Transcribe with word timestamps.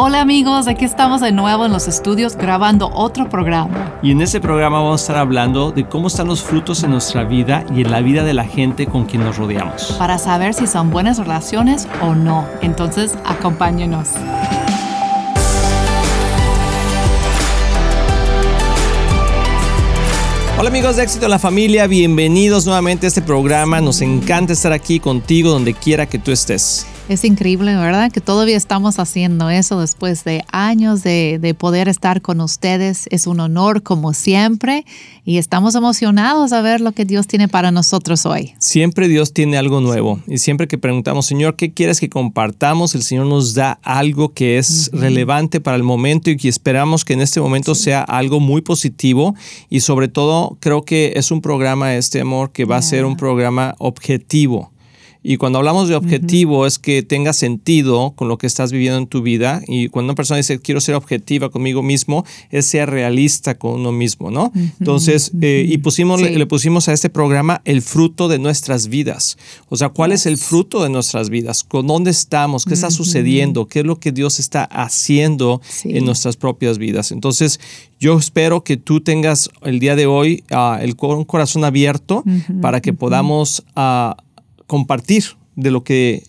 Hola 0.00 0.20
amigos, 0.20 0.68
aquí 0.68 0.84
estamos 0.84 1.20
de 1.20 1.32
nuevo 1.32 1.66
en 1.66 1.72
los 1.72 1.88
estudios 1.88 2.36
grabando 2.36 2.88
otro 2.94 3.28
programa. 3.28 3.98
Y 4.00 4.12
en 4.12 4.20
este 4.20 4.40
programa 4.40 4.78
vamos 4.78 5.00
a 5.00 5.02
estar 5.02 5.16
hablando 5.16 5.72
de 5.72 5.88
cómo 5.88 6.06
están 6.06 6.28
los 6.28 6.40
frutos 6.40 6.84
en 6.84 6.92
nuestra 6.92 7.24
vida 7.24 7.64
y 7.74 7.80
en 7.80 7.90
la 7.90 8.00
vida 8.00 8.22
de 8.22 8.32
la 8.32 8.44
gente 8.44 8.86
con 8.86 9.06
quien 9.06 9.24
nos 9.24 9.38
rodeamos. 9.38 9.96
Para 9.98 10.18
saber 10.18 10.54
si 10.54 10.68
son 10.68 10.90
buenas 10.90 11.18
relaciones 11.18 11.88
o 12.00 12.14
no. 12.14 12.46
Entonces, 12.62 13.18
acompáñenos. 13.26 14.10
Hola 20.60 20.68
amigos 20.68 20.94
de 20.94 21.02
Éxito 21.02 21.24
en 21.24 21.32
la 21.32 21.40
Familia, 21.40 21.88
bienvenidos 21.88 22.66
nuevamente 22.66 23.06
a 23.06 23.08
este 23.08 23.22
programa. 23.22 23.80
Nos 23.80 24.00
encanta 24.00 24.52
estar 24.52 24.72
aquí 24.72 25.00
contigo 25.00 25.50
donde 25.50 25.74
quiera 25.74 26.06
que 26.06 26.20
tú 26.20 26.30
estés. 26.30 26.86
Es 27.08 27.24
increíble, 27.24 27.74
¿verdad? 27.74 28.12
Que 28.12 28.20
todavía 28.20 28.58
estamos 28.58 28.98
haciendo 28.98 29.48
eso 29.48 29.80
después 29.80 30.24
de 30.24 30.44
años 30.52 31.02
de, 31.02 31.38
de, 31.40 31.54
poder 31.54 31.88
estar 31.88 32.20
con 32.20 32.42
ustedes. 32.42 33.06
Es 33.10 33.26
un 33.26 33.40
honor 33.40 33.82
como 33.82 34.12
siempre 34.12 34.84
y 35.24 35.38
estamos 35.38 35.74
emocionados 35.74 36.52
a 36.52 36.60
ver 36.60 36.82
lo 36.82 36.92
que 36.92 37.06
Dios 37.06 37.26
tiene 37.26 37.48
para 37.48 37.70
nosotros 37.70 38.26
hoy. 38.26 38.52
Siempre 38.58 39.08
Dios 39.08 39.32
tiene 39.32 39.56
algo 39.56 39.80
nuevo 39.80 40.20
y 40.26 40.36
siempre 40.36 40.68
que 40.68 40.76
preguntamos, 40.76 41.24
Señor, 41.24 41.56
¿qué 41.56 41.72
quieres 41.72 41.98
que 41.98 42.10
compartamos? 42.10 42.94
El 42.94 43.02
Señor 43.02 43.24
nos 43.24 43.54
da 43.54 43.78
algo 43.82 44.34
que 44.34 44.58
es 44.58 44.90
uh 44.92 44.96
-huh. 44.96 45.00
relevante 45.00 45.62
para 45.62 45.78
el 45.78 45.84
momento 45.84 46.28
y 46.28 46.36
que 46.36 46.50
esperamos 46.50 47.06
que 47.06 47.14
en 47.14 47.22
este 47.22 47.40
momento 47.40 47.74
sí. 47.74 47.84
sea 47.84 48.02
algo 48.02 48.38
muy 48.38 48.60
positivo 48.60 49.34
y 49.70 49.80
sobre 49.80 50.08
todo 50.08 50.58
creo 50.60 50.84
que 50.84 51.14
es 51.16 51.30
un 51.30 51.40
programa, 51.40 51.94
este 51.94 52.20
amor, 52.20 52.52
que 52.52 52.66
va 52.66 52.76
yeah. 52.76 52.86
a 52.86 52.90
ser 52.90 53.04
un 53.06 53.16
programa 53.16 53.74
objetivo. 53.78 54.72
Y 55.30 55.36
cuando 55.36 55.58
hablamos 55.58 55.90
de 55.90 55.94
objetivo 55.94 56.60
uh 56.60 56.64
-huh. 56.64 56.66
es 56.68 56.78
que 56.78 57.02
tenga 57.02 57.34
sentido 57.34 58.14
con 58.16 58.28
lo 58.28 58.38
que 58.38 58.46
estás 58.46 58.72
viviendo 58.72 58.96
en 58.96 59.06
tu 59.06 59.20
vida. 59.20 59.60
Y 59.68 59.88
cuando 59.88 60.08
una 60.08 60.14
persona 60.14 60.38
dice 60.38 60.58
quiero 60.58 60.80
ser 60.80 60.94
objetiva 60.94 61.50
conmigo 61.50 61.82
mismo, 61.82 62.24
es 62.48 62.64
ser 62.64 62.88
realista 62.88 63.58
con 63.58 63.72
uno 63.72 63.92
mismo, 63.92 64.30
¿no? 64.30 64.44
Uh 64.44 64.52
-huh. 64.54 64.72
Entonces, 64.80 65.30
eh, 65.42 65.66
y 65.68 65.76
pusimos, 65.76 66.20
sí. 66.20 66.30
le, 66.30 66.38
le, 66.38 66.46
pusimos 66.46 66.88
a 66.88 66.94
este 66.94 67.10
programa 67.10 67.60
el 67.66 67.82
fruto 67.82 68.28
de 68.28 68.38
nuestras 68.38 68.88
vidas. 68.88 69.36
O 69.68 69.76
sea, 69.76 69.90
¿cuál 69.90 70.12
es 70.12 70.24
el 70.24 70.38
fruto 70.38 70.82
de 70.82 70.88
nuestras 70.88 71.28
vidas? 71.28 71.62
¿Con 71.62 71.86
dónde 71.86 72.10
estamos? 72.10 72.64
¿Qué 72.64 72.72
está 72.72 72.90
sucediendo? 72.90 73.66
¿Qué 73.66 73.80
es 73.80 73.84
lo 73.84 74.00
que 74.00 74.12
Dios 74.12 74.40
está 74.40 74.64
haciendo 74.64 75.60
sí. 75.68 75.90
en 75.94 76.06
nuestras 76.06 76.38
propias 76.38 76.78
vidas? 76.78 77.12
Entonces, 77.12 77.60
yo 78.00 78.16
espero 78.16 78.64
que 78.64 78.78
tú 78.78 79.02
tengas 79.02 79.50
el 79.60 79.78
día 79.78 79.94
de 79.94 80.06
hoy 80.06 80.42
uh, 80.52 80.80
el, 80.80 80.96
un 80.98 81.24
corazón 81.24 81.64
abierto 81.64 82.24
para 82.62 82.80
que 82.80 82.94
podamos 82.94 83.62
uh, 83.76 84.14
compartir 84.68 85.24
de 85.56 85.72
lo 85.72 85.82
que 85.82 86.22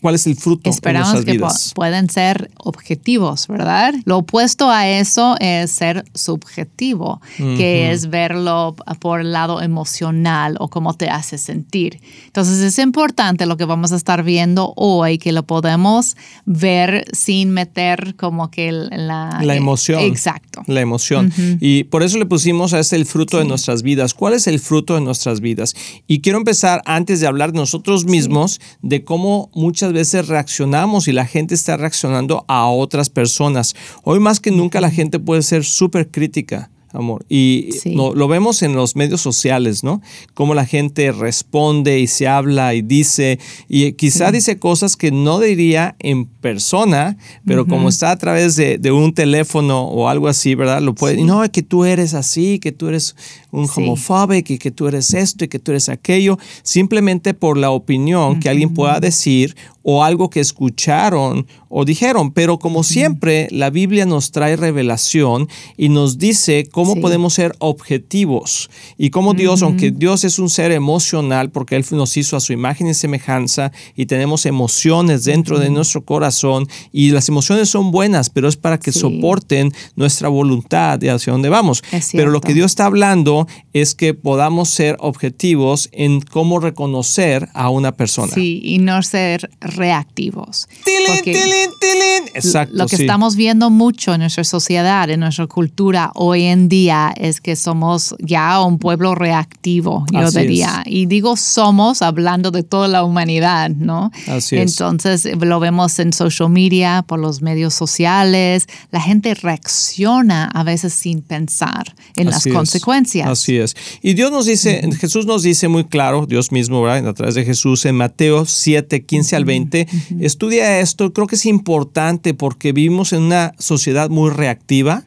cuál 0.00 0.14
es 0.14 0.26
el 0.26 0.36
fruto 0.36 0.68
Esperamos 0.68 1.12
nuestras 1.12 1.24
que 1.24 1.32
vidas. 1.32 1.72
pueden 1.74 2.08
ser 2.10 2.50
objetivos, 2.58 3.46
¿verdad? 3.48 3.94
Lo 4.04 4.18
opuesto 4.18 4.70
a 4.70 4.88
eso 4.88 5.36
es 5.40 5.70
ser 5.70 6.04
subjetivo, 6.14 7.20
uh 7.38 7.42
-huh. 7.42 7.56
que 7.56 7.90
es 7.90 8.08
verlo 8.08 8.76
por 9.00 9.20
el 9.20 9.32
lado 9.32 9.62
emocional 9.62 10.56
o 10.60 10.68
cómo 10.68 10.94
te 10.94 11.08
hace 11.08 11.38
sentir. 11.38 12.00
Entonces 12.26 12.58
es 12.58 12.78
importante 12.78 13.46
lo 13.46 13.56
que 13.56 13.64
vamos 13.64 13.92
a 13.92 13.96
estar 13.96 14.22
viendo 14.22 14.72
hoy, 14.76 15.18
que 15.18 15.32
lo 15.32 15.44
podemos 15.44 16.16
ver 16.44 17.04
sin 17.12 17.50
meter 17.50 18.14
como 18.16 18.50
que 18.50 18.72
la... 18.72 19.40
La 19.42 19.56
emoción. 19.56 20.00
Exacto. 20.00 20.62
La 20.66 20.80
emoción. 20.80 21.26
Uh 21.26 21.40
-huh. 21.40 21.58
Y 21.60 21.84
por 21.84 22.02
eso 22.02 22.18
le 22.18 22.26
pusimos 22.26 22.72
a 22.72 22.78
este 22.80 22.96
el 22.96 23.06
fruto 23.06 23.36
sí. 23.36 23.42
de 23.42 23.48
nuestras 23.48 23.82
vidas. 23.82 24.14
¿Cuál 24.14 24.34
es 24.34 24.46
el 24.46 24.58
fruto 24.60 24.94
de 24.94 25.00
nuestras 25.00 25.40
vidas? 25.40 25.74
Y 26.06 26.20
quiero 26.20 26.38
empezar 26.38 26.82
antes 26.86 27.20
de 27.20 27.26
hablar 27.26 27.52
de 27.52 27.58
nosotros 27.58 28.04
mismos, 28.04 28.52
sí. 28.52 28.60
de 28.82 29.04
cómo 29.04 29.50
muchas 29.54 29.85
veces 29.92 30.28
reaccionamos 30.28 31.08
y 31.08 31.12
la 31.12 31.26
gente 31.26 31.54
está 31.54 31.76
reaccionando 31.76 32.44
a 32.48 32.66
otras 32.66 33.10
personas. 33.10 33.74
Hoy 34.02 34.20
más 34.20 34.40
que 34.40 34.50
nunca 34.50 34.80
la 34.80 34.90
gente 34.90 35.18
puede 35.18 35.42
ser 35.42 35.64
súper 35.64 36.10
crítica 36.10 36.70
amor. 36.96 37.24
Y 37.28 37.68
sí. 37.80 37.94
no, 37.94 38.14
lo 38.14 38.28
vemos 38.28 38.62
en 38.62 38.74
los 38.74 38.96
medios 38.96 39.20
sociales, 39.20 39.84
¿no? 39.84 40.00
Cómo 40.34 40.54
la 40.54 40.66
gente 40.66 41.12
responde 41.12 42.00
y 42.00 42.06
se 42.06 42.26
habla 42.26 42.74
y 42.74 42.82
dice, 42.82 43.38
y 43.68 43.92
quizá 43.92 44.28
sí. 44.28 44.34
dice 44.34 44.58
cosas 44.58 44.96
que 44.96 45.10
no 45.10 45.38
diría 45.38 45.96
en 45.98 46.26
persona, 46.26 47.16
pero 47.44 47.62
uh 47.62 47.64
-huh. 47.64 47.68
como 47.68 47.88
está 47.88 48.10
a 48.10 48.16
través 48.16 48.56
de, 48.56 48.78
de, 48.78 48.92
un 48.92 49.12
teléfono 49.12 49.82
o 49.82 50.08
algo 50.08 50.28
así, 50.28 50.54
¿verdad? 50.54 50.80
Lo 50.80 50.94
puede, 50.94 51.16
sí. 51.16 51.24
no, 51.24 51.42
que 51.50 51.62
tú 51.62 51.84
eres 51.84 52.14
así, 52.14 52.58
que 52.58 52.72
tú 52.72 52.88
eres 52.88 53.14
un 53.50 53.68
homofóbico 53.74 54.52
y 54.52 54.58
que 54.58 54.70
tú 54.70 54.88
eres 54.88 55.14
esto 55.14 55.44
y 55.44 55.48
que 55.48 55.58
tú 55.58 55.72
eres 55.72 55.88
aquello, 55.88 56.38
simplemente 56.62 57.34
por 57.34 57.56
la 57.58 57.70
opinión 57.70 58.32
uh 58.32 58.34
-huh. 58.34 58.40
que 58.40 58.48
alguien 58.48 58.74
pueda 58.74 59.00
decir 59.00 59.56
o 59.88 60.02
algo 60.02 60.30
que 60.30 60.40
escucharon 60.40 61.46
o 61.68 61.84
dijeron, 61.84 62.32
pero 62.32 62.58
como 62.58 62.82
siempre 62.82 63.46
la 63.52 63.70
Biblia 63.70 64.04
nos 64.04 64.32
trae 64.32 64.56
revelación 64.56 65.48
y 65.76 65.90
nos 65.90 66.18
dice 66.18 66.66
cómo 66.72 66.94
sí. 66.94 67.00
podemos 67.00 67.34
ser 67.34 67.54
objetivos 67.60 68.68
y 68.98 69.10
cómo 69.10 69.32
Dios, 69.32 69.60
uh 69.60 69.64
-huh. 69.64 69.68
aunque 69.68 69.92
Dios 69.92 70.24
es 70.24 70.40
un 70.40 70.50
ser 70.50 70.72
emocional 70.72 71.50
porque 71.50 71.76
Él 71.76 71.84
nos 71.92 72.16
hizo 72.16 72.36
a 72.36 72.40
su 72.40 72.52
imagen 72.52 72.88
y 72.88 72.94
semejanza 72.94 73.70
y 73.94 74.06
tenemos 74.06 74.44
emociones 74.44 75.22
dentro 75.22 75.56
uh 75.56 75.60
-huh. 75.60 75.64
de 75.64 75.70
nuestro 75.70 76.04
corazón 76.04 76.66
y 76.92 77.10
las 77.10 77.28
emociones 77.28 77.68
son 77.68 77.92
buenas, 77.92 78.28
pero 78.28 78.48
es 78.48 78.56
para 78.56 78.80
que 78.80 78.90
sí. 78.90 78.98
soporten 78.98 79.72
nuestra 79.94 80.28
voluntad 80.28 80.98
de 80.98 81.10
hacia 81.10 81.32
dónde 81.32 81.48
vamos. 81.48 81.84
Pero 82.10 82.30
lo 82.30 82.40
que 82.40 82.54
Dios 82.54 82.72
está 82.72 82.86
hablando 82.86 83.46
es 83.72 83.94
que 83.94 84.14
podamos 84.14 84.68
ser 84.68 84.96
objetivos 84.98 85.90
en 85.92 86.22
cómo 86.22 86.58
reconocer 86.58 87.48
a 87.54 87.70
una 87.70 87.92
persona. 87.92 88.32
Sí, 88.34 88.60
y 88.64 88.78
no 88.78 89.00
ser 89.02 89.48
reactivos. 89.76 90.68
¡Tilín, 90.84 91.22
tilín, 91.22 91.70
tilín! 91.80 92.30
Exacto. 92.34 92.76
Lo 92.76 92.86
que 92.86 92.96
sí. 92.96 93.02
estamos 93.02 93.36
viendo 93.36 93.70
mucho 93.70 94.14
en 94.14 94.20
nuestra 94.20 94.44
sociedad, 94.44 95.08
en 95.10 95.20
nuestra 95.20 95.46
cultura 95.46 96.10
hoy 96.14 96.44
en 96.44 96.68
día, 96.68 97.12
es 97.16 97.40
que 97.40 97.56
somos 97.56 98.14
ya 98.18 98.60
un 98.62 98.78
pueblo 98.78 99.14
reactivo, 99.14 100.04
yo 100.12 100.20
Así 100.20 100.40
diría. 100.40 100.82
Es. 100.84 100.92
Y 100.92 101.06
digo 101.06 101.36
somos 101.36 102.02
hablando 102.02 102.50
de 102.50 102.62
toda 102.62 102.88
la 102.88 103.04
humanidad, 103.04 103.70
¿no? 103.70 104.10
Así 104.26 104.56
es. 104.56 104.72
Entonces 104.72 105.28
lo 105.38 105.60
vemos 105.60 105.98
en 105.98 106.12
social 106.12 106.50
media, 106.50 107.04
por 107.06 107.18
los 107.18 107.42
medios 107.42 107.74
sociales. 107.74 108.66
La 108.90 109.00
gente 109.00 109.34
reacciona 109.34 110.46
a 110.46 110.62
veces 110.62 110.92
sin 110.92 111.22
pensar 111.22 111.94
en 112.16 112.28
Así 112.28 112.34
las 112.34 112.46
es. 112.46 112.52
consecuencias. 112.52 113.28
Así 113.28 113.56
es. 113.56 113.76
Y 114.02 114.14
Dios 114.14 114.30
nos 114.30 114.46
dice, 114.46 114.80
uh 114.82 114.88
-huh. 114.88 114.96
Jesús 114.96 115.26
nos 115.26 115.42
dice 115.42 115.68
muy 115.68 115.84
claro, 115.84 116.26
Dios 116.26 116.52
mismo, 116.52 116.82
¿verdad? 116.82 117.08
A 117.08 117.14
través 117.14 117.34
de 117.34 117.44
Jesús, 117.44 117.84
en 117.84 117.96
Mateo 117.96 118.44
7, 118.46 119.04
15 119.04 119.36
al 119.36 119.44
20, 119.44 119.65
uh 119.66 120.14
-huh. 120.14 120.24
estudia 120.24 120.80
esto. 120.80 121.12
Creo 121.12 121.26
que 121.26 121.36
es 121.36 121.46
importante 121.46 122.34
porque 122.34 122.72
vivimos 122.72 123.12
en 123.12 123.22
una 123.22 123.52
sociedad 123.58 124.10
muy 124.10 124.30
reactiva 124.30 125.04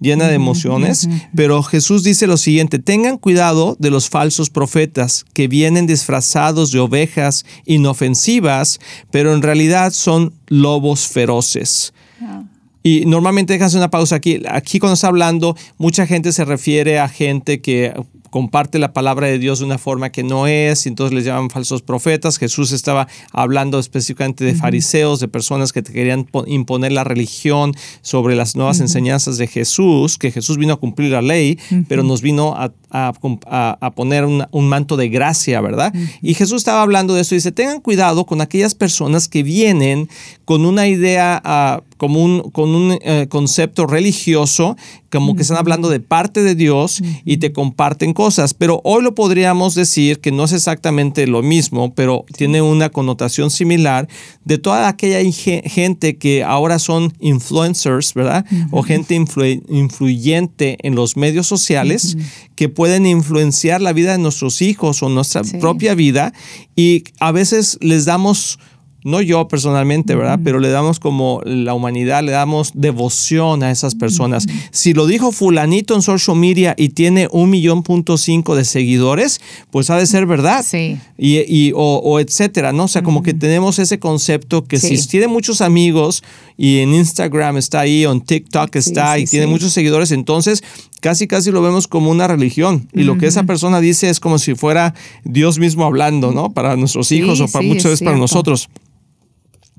llena 0.00 0.26
de 0.26 0.34
emociones, 0.34 1.04
uh 1.04 1.10
-huh. 1.10 1.28
pero 1.36 1.62
Jesús 1.62 2.02
dice 2.02 2.26
lo 2.26 2.36
siguiente, 2.36 2.80
tengan 2.80 3.18
cuidado 3.18 3.76
de 3.78 3.90
los 3.90 4.08
falsos 4.08 4.50
profetas 4.50 5.24
que 5.32 5.46
vienen 5.46 5.86
disfrazados 5.86 6.72
de 6.72 6.80
ovejas 6.80 7.44
inofensivas, 7.66 8.80
pero 9.12 9.32
en 9.32 9.42
realidad 9.42 9.92
son 9.92 10.32
lobos 10.48 11.06
feroces. 11.06 11.92
-huh. 12.20 12.48
Y 12.82 13.04
normalmente 13.06 13.52
déjense 13.52 13.76
una 13.76 13.90
pausa 13.90 14.16
aquí. 14.16 14.42
Aquí 14.48 14.78
cuando 14.80 14.94
está 14.94 15.06
hablando, 15.06 15.56
mucha 15.78 16.06
gente 16.06 16.32
se 16.32 16.44
refiere 16.44 16.98
a 16.98 17.08
gente 17.08 17.60
que 17.60 17.92
comparte 18.32 18.78
la 18.78 18.94
palabra 18.94 19.26
de 19.26 19.38
Dios 19.38 19.58
de 19.58 19.66
una 19.66 19.76
forma 19.76 20.10
que 20.10 20.22
no 20.22 20.46
es, 20.46 20.86
y 20.86 20.88
entonces 20.88 21.14
les 21.14 21.26
llaman 21.26 21.50
falsos 21.50 21.82
profetas. 21.82 22.38
Jesús 22.38 22.72
estaba 22.72 23.06
hablando 23.30 23.78
específicamente 23.78 24.42
de 24.42 24.54
fariseos, 24.54 25.20
de 25.20 25.28
personas 25.28 25.70
que 25.70 25.82
querían 25.82 26.26
imponer 26.46 26.92
la 26.92 27.04
religión 27.04 27.74
sobre 28.00 28.34
las 28.34 28.56
nuevas 28.56 28.78
uh 28.78 28.80
-huh. 28.80 28.84
enseñanzas 28.84 29.36
de 29.36 29.48
Jesús, 29.48 30.16
que 30.16 30.30
Jesús 30.30 30.56
vino 30.56 30.72
a 30.72 30.76
cumplir 30.78 31.10
la 31.10 31.20
ley, 31.20 31.58
uh 31.70 31.74
-huh. 31.74 31.84
pero 31.86 32.02
nos 32.02 32.22
vino 32.22 32.54
a, 32.56 32.72
a, 32.92 33.12
a, 33.46 33.78
a 33.80 33.90
poner 33.90 34.24
una, 34.24 34.48
un 34.52 34.68
manto 34.68 34.96
de 34.96 35.08
gracia, 35.08 35.60
¿verdad? 35.60 35.92
Y 36.20 36.34
Jesús 36.34 36.58
estaba 36.58 36.82
hablando 36.82 37.14
de 37.14 37.22
eso 37.22 37.34
y 37.34 37.38
dice, 37.38 37.52
tengan 37.52 37.80
cuidado 37.80 38.26
con 38.26 38.40
aquellas 38.40 38.74
personas 38.74 39.28
que 39.28 39.42
vienen 39.42 40.08
con 40.44 40.66
una 40.66 40.86
idea, 40.86 41.42
uh, 41.44 41.82
como 41.96 42.22
un, 42.22 42.50
con 42.50 42.74
un 42.74 42.92
uh, 42.92 43.28
concepto 43.28 43.86
religioso, 43.86 44.76
como 45.10 45.36
que 45.36 45.42
están 45.42 45.58
hablando 45.58 45.90
de 45.90 46.00
parte 46.00 46.42
de 46.42 46.54
Dios 46.54 47.02
y 47.24 47.36
te 47.36 47.52
comparten 47.52 48.14
cosas, 48.14 48.54
pero 48.54 48.80
hoy 48.82 49.02
lo 49.02 49.14
podríamos 49.14 49.74
decir 49.74 50.20
que 50.20 50.32
no 50.32 50.44
es 50.44 50.52
exactamente 50.52 51.26
lo 51.26 51.42
mismo, 51.42 51.92
pero 51.94 52.24
tiene 52.34 52.62
una 52.62 52.88
connotación 52.88 53.50
similar 53.50 54.08
de 54.46 54.56
toda 54.56 54.88
aquella 54.88 55.20
gente 55.30 56.16
que 56.16 56.42
ahora 56.42 56.78
son 56.78 57.12
influencers, 57.20 58.14
¿verdad? 58.14 58.46
Uh 58.50 58.54
-huh. 58.54 58.68
O 58.70 58.82
gente 58.82 59.14
influ 59.14 59.44
influyente 59.68 60.78
en 60.82 60.94
los 60.94 61.16
medios 61.16 61.46
sociales 61.46 62.14
uh 62.14 62.18
-huh. 62.18 62.24
que 62.54 62.68
pueden 62.82 63.06
influenciar 63.06 63.80
la 63.80 63.92
vida 63.92 64.10
de 64.10 64.18
nuestros 64.18 64.60
hijos 64.60 65.04
o 65.04 65.08
nuestra 65.08 65.44
sí. 65.44 65.58
propia 65.58 65.94
vida 65.94 66.32
y 66.74 67.04
a 67.20 67.30
veces 67.30 67.78
les 67.80 68.06
damos 68.06 68.58
no 69.04 69.20
yo 69.20 69.46
personalmente, 69.46 70.16
¿verdad? 70.16 70.40
Pero 70.42 70.58
le 70.58 70.68
damos 70.68 70.98
como 70.98 71.40
la 71.44 71.74
humanidad, 71.74 72.24
le 72.24 72.32
damos 72.32 72.72
devoción 72.74 73.62
a 73.62 73.70
esas 73.70 73.94
personas. 73.94 74.46
Si 74.72 74.94
lo 74.94 75.06
dijo 75.06 75.30
fulanito 75.30 75.94
en 75.94 76.02
social 76.02 76.36
media 76.36 76.74
y 76.76 76.88
tiene 76.88 77.28
un 77.30 77.50
millón 77.50 77.84
punto 77.84 78.18
cinco 78.18 78.56
de 78.56 78.64
seguidores, 78.64 79.40
pues 79.70 79.90
ha 79.90 79.96
de 79.96 80.06
ser 80.06 80.26
verdad. 80.26 80.64
Sí. 80.66 80.98
Y, 81.16 81.72
o, 81.76 82.18
etcétera, 82.18 82.72
¿no? 82.72 82.84
O 82.84 82.88
sea, 82.88 83.04
como 83.04 83.22
que 83.22 83.32
tenemos 83.32 83.78
ese 83.78 84.00
concepto 84.00 84.64
que 84.64 84.80
si 84.80 84.96
tiene 85.06 85.28
muchos 85.28 85.60
amigos 85.60 86.24
y 86.56 86.78
en 86.78 86.94
Instagram 86.94 87.58
está 87.58 87.80
ahí, 87.80 88.04
o 88.06 88.12
en 88.12 88.20
TikTok 88.20 88.74
está 88.74 89.20
y 89.20 89.26
tiene 89.26 89.46
muchos 89.46 89.72
seguidores, 89.72 90.10
entonces 90.10 90.64
casi 91.02 91.26
casi 91.26 91.50
lo 91.50 91.60
vemos 91.60 91.88
como 91.88 92.10
una 92.10 92.28
religión. 92.28 92.88
Y 92.94 93.02
lo 93.02 93.18
que 93.18 93.26
esa 93.26 93.42
persona 93.42 93.80
dice 93.80 94.08
es 94.08 94.20
como 94.20 94.38
si 94.38 94.54
fuera 94.54 94.94
Dios 95.24 95.58
mismo 95.58 95.84
hablando, 95.84 96.32
¿no? 96.32 96.54
Para 96.54 96.76
nuestros 96.76 97.10
hijos 97.12 97.40
o 97.40 97.48
para 97.48 97.66
muchas 97.66 97.84
veces 97.84 98.02
para 98.02 98.16
nosotros. 98.16 98.70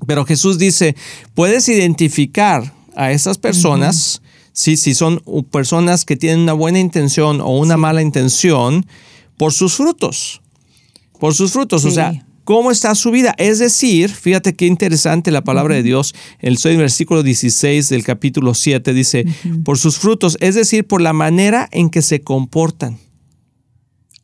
Pero 0.06 0.26
Jesús 0.26 0.58
dice, 0.58 0.94
puedes 1.34 1.68
identificar 1.68 2.74
a 2.94 3.10
esas 3.10 3.38
personas, 3.38 4.20
si 4.52 4.76
son 4.76 5.22
personas 5.50 6.04
que 6.04 6.16
tienen 6.16 6.40
una 6.40 6.52
buena 6.52 6.78
intención 6.78 7.40
o 7.40 7.56
una 7.58 7.78
mala 7.78 8.02
intención, 8.02 8.86
por 9.38 9.52
sus 9.52 9.74
frutos. 9.74 10.42
Por 11.18 11.34
sus 11.34 11.52
frutos. 11.52 11.86
O 11.86 11.90
sea, 11.90 12.24
¿cómo 12.44 12.70
está 12.70 12.94
su 12.94 13.10
vida? 13.10 13.34
Es 13.38 13.58
decir, 13.58 14.10
fíjate 14.10 14.54
qué 14.54 14.66
interesante 14.66 15.30
la 15.30 15.42
palabra 15.42 15.74
de 15.74 15.82
Dios. 15.82 16.14
El 16.38 16.58
soy 16.58 16.76
versículo 16.76 17.22
16 17.22 17.88
del 17.88 18.04
capítulo 18.04 18.54
7 18.54 18.92
dice, 18.92 19.26
por 19.64 19.78
sus 19.78 19.98
frutos, 19.98 20.36
es 20.40 20.54
decir, 20.54 20.86
por 20.86 21.00
la 21.00 21.12
manera 21.12 21.68
en 21.72 21.90
que 21.90 22.02
se 22.02 22.22
comportan. 22.22 22.98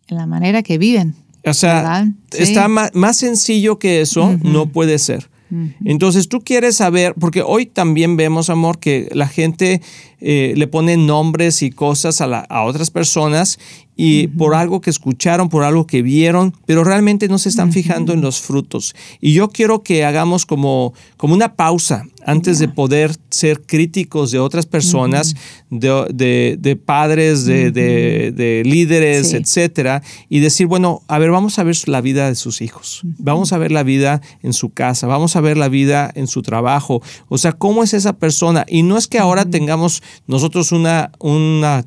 En 0.09 0.17
la 0.17 0.27
manera 0.27 0.63
que 0.63 0.79
viven. 0.79 1.15
O 1.45 1.55
sea, 1.55 2.07
está 2.33 2.69
más, 2.69 3.17
sencillo 3.17 3.79
que 3.79 4.01
eso, 4.01 4.39
no 4.43 4.67
puede 4.71 4.99
ser. 4.99 5.31
Entonces 5.85 6.29
tú 6.29 6.43
quieres 6.43 6.77
saber, 6.77 7.15
porque 7.19 7.43
hoy 7.43 7.67
también 7.67 8.17
vemos, 8.17 8.51
amor, 8.51 8.79
que 8.79 9.09
la 9.13 9.27
gente 9.27 9.81
eh, 10.21 10.55
le 10.57 10.67
pone 10.69 10.97
nombres 10.97 11.63
y 11.63 11.71
cosas 11.71 12.21
a, 12.21 12.27
a 12.39 12.63
otras 12.63 12.91
personas 12.93 13.59
y 14.03 14.29
por 14.29 14.55
algo 14.55 14.81
que 14.81 14.89
escucharon, 14.89 15.51
por 15.51 15.63
algo 15.63 15.87
que 15.87 16.01
vieron, 16.01 16.55
pero 16.65 16.85
realmente 16.85 17.29
no 17.29 17.37
se 17.37 17.51
están 17.51 17.71
fijando 17.71 18.15
en 18.15 18.23
los 18.23 18.41
frutos. 18.41 18.95
Y 19.21 19.35
yo 19.35 19.51
quiero 19.51 19.83
que 19.83 20.07
hagamos 20.07 20.47
como, 20.47 20.95
como 21.19 21.35
una 21.35 21.55
pausa 21.55 22.07
antes 22.25 22.59
de 22.59 22.69
poder 22.69 23.17
ser 23.31 23.63
críticos 23.63 24.31
de 24.31 24.39
otras 24.39 24.67
personas, 24.67 25.35
de, 25.71 26.81
padres, 26.85 27.45
de, 27.45 28.63
líderes, 28.65 29.33
etcétera, 29.35 30.03
y 30.29 30.41
decir, 30.41 30.67
bueno, 30.67 31.03
a 31.09 31.19
ver, 31.19 31.31
vamos 31.31 31.59
a 31.59 31.63
ver 31.63 31.77
la 31.87 32.01
vida 32.01 32.29
de 32.29 32.35
sus 32.35 32.61
hijos, 32.61 33.03
vamos 33.19 33.53
a 33.53 33.59
ver 33.59 33.73
la 33.73 33.83
vida 33.83 34.21
en 34.43 34.53
su 34.53 34.71
casa, 34.71 35.07
vamos 35.07 35.37
a 35.37 35.41
ver 35.41 35.57
la 35.57 35.69
vida 35.69 36.11
en 36.15 36.27
su 36.27 36.43
trabajo, 36.43 37.03
o 37.29 37.39
sea, 37.39 37.53
cómo 37.53 37.83
es 37.83 37.95
esa 37.95 38.15
persona. 38.15 38.65
Y 38.69 38.83
no 38.83 38.97
es 38.97 39.07
que 39.07 39.19
ahora 39.19 39.45
tengamos 39.45 40.03
nosotros 40.27 40.73
una, 40.73 41.13
una 41.19 41.85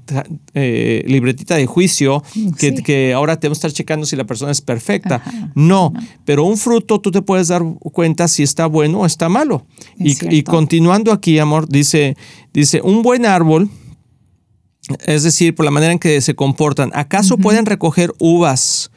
eh, 0.53 1.03
libretita 1.07 1.55
de 1.55 1.65
juicio 1.65 2.23
que, 2.57 2.73
que, 2.75 3.13
ahora 3.13 3.39
tenemos 3.39 3.57
que 3.57 3.67
estar 3.67 3.77
checando 3.77 4.05
si 4.05 4.15
la 4.15 4.23
persona 4.23 4.51
es 4.51 4.61
perfecta. 4.61 5.21
No, 5.55 5.93
pero 6.25 6.43
un 6.45 6.57
fruto 6.57 6.99
tú 6.99 7.11
te 7.11 7.21
puedes 7.21 7.47
dar 7.49 7.63
cuenta 7.79 8.27
si 8.27 8.43
está 8.43 8.65
bueno 8.65 9.01
o 9.01 9.05
está 9.05 9.29
malo. 9.29 9.65
Y, 9.97 10.15
y, 10.29 10.43
continuando 10.43 11.11
aquí, 11.11 11.39
amor, 11.39 11.67
dice, 11.67 12.15
dice, 12.53 12.81
un 12.81 13.01
buen 13.01 13.25
árbol, 13.25 13.69
es 15.05 15.23
decir, 15.23 15.55
por 15.55 15.65
la 15.65 15.71
manera 15.71 15.93
en 15.93 15.99
que 15.99 16.19
se 16.21 16.35
comportan, 16.35 16.91
¿acaso 16.93 17.37
pueden 17.37 17.65
recoger 17.65 18.13
uvas 18.19 18.91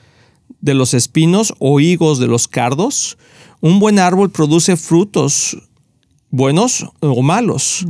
de 0.60 0.74
los 0.74 0.94
espinos 0.94 1.54
o 1.58 1.80
higos 1.80 2.18
de 2.18 2.26
los 2.26 2.48
cardos? 2.48 3.18
Un 3.60 3.78
buen 3.78 3.98
árbol 3.98 4.30
produce 4.30 4.76
frutos 4.76 5.56
buenos 6.30 6.86
o 7.00 7.22
malos. 7.22 7.86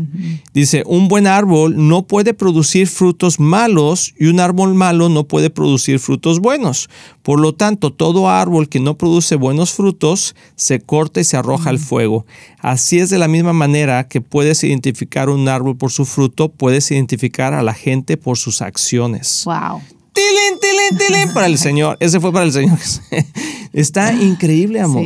Dice, 0.52 0.82
un 0.86 1.08
buen 1.08 1.26
árbol 1.26 1.88
no 1.88 2.06
puede 2.06 2.34
producir 2.34 2.86
frutos 2.86 3.40
malos 3.40 4.14
y 4.18 4.26
un 4.26 4.40
árbol 4.40 4.74
malo 4.74 5.08
no 5.08 5.24
puede 5.24 5.50
producir 5.50 5.98
frutos 5.98 6.40
buenos. 6.40 6.88
Por 7.22 7.40
lo 7.40 7.54
tanto, 7.54 7.92
todo 7.92 8.28
árbol 8.28 8.68
que 8.68 8.80
no 8.80 8.96
produce 8.96 9.36
buenos 9.36 9.72
frutos 9.72 10.36
se 10.54 10.80
corta 10.80 11.20
y 11.20 11.24
se 11.24 11.36
arroja 11.36 11.70
al 11.70 11.78
fuego. 11.78 12.26
Así 12.60 12.98
es 12.98 13.10
de 13.10 13.18
la 13.18 13.28
misma 13.28 13.52
manera 13.52 14.06
que 14.06 14.20
puedes 14.20 14.62
identificar 14.64 15.28
un 15.28 15.48
árbol 15.48 15.76
por 15.76 15.90
su 15.90 16.04
fruto, 16.04 16.48
puedes 16.48 16.90
identificar 16.90 17.54
a 17.54 17.62
la 17.62 17.74
gente 17.74 18.16
por 18.16 18.38
sus 18.38 18.62
acciones. 18.62 19.42
Wow. 19.44 19.80
¡Tilín, 20.12 20.58
tilín, 20.60 20.98
tilín! 20.98 21.34
Para 21.34 21.46
el 21.46 21.58
Señor. 21.66 21.96
Ese 22.00 22.20
fue 22.20 22.32
para 22.32 22.44
el 22.44 22.52
Señor. 22.52 22.78
Está 23.76 24.14
increíble, 24.14 24.80
amor. 24.80 25.04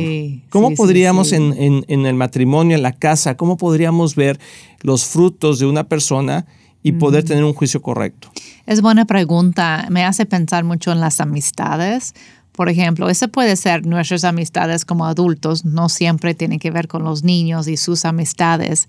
¿Cómo 0.49 0.73
podríamos 0.75 1.33
En, 1.33 1.83
el 1.89 2.13
matrimonio, 2.13 2.77
en 2.77 2.81
la 2.81 2.93
casa, 2.93 3.35
cómo 3.35 3.57
podríamos 3.57 4.15
ver 4.15 4.39
los 4.81 5.03
frutos 5.03 5.59
de 5.59 5.65
una 5.65 5.89
persona 5.89 6.45
y 6.81 6.93
poder 6.93 7.25
tener 7.25 7.43
un 7.43 7.53
juicio 7.53 7.81
correcto? 7.81 8.31
Es 8.65 8.81
buena 8.81 9.03
pregunta. 9.03 9.87
Me 9.89 10.05
hace 10.05 10.25
pensar 10.25 10.63
mucho 10.63 10.93
en 10.93 11.01
las 11.01 11.19
amistades. 11.19 12.13
Por 12.53 12.69
ejemplo, 12.69 13.09
ese 13.09 13.27
puede 13.27 13.57
ser 13.57 13.85
nuestras 13.85 14.23
amistades 14.23 14.85
como 14.85 15.05
adultos, 15.05 15.65
no 15.65 15.89
siempre 15.89 16.33
tiene 16.33 16.57
que 16.57 16.71
ver 16.71 16.87
con 16.87 17.03
los 17.03 17.23
niños 17.25 17.67
y 17.67 17.75
sus 17.75 18.05
amistades, 18.05 18.87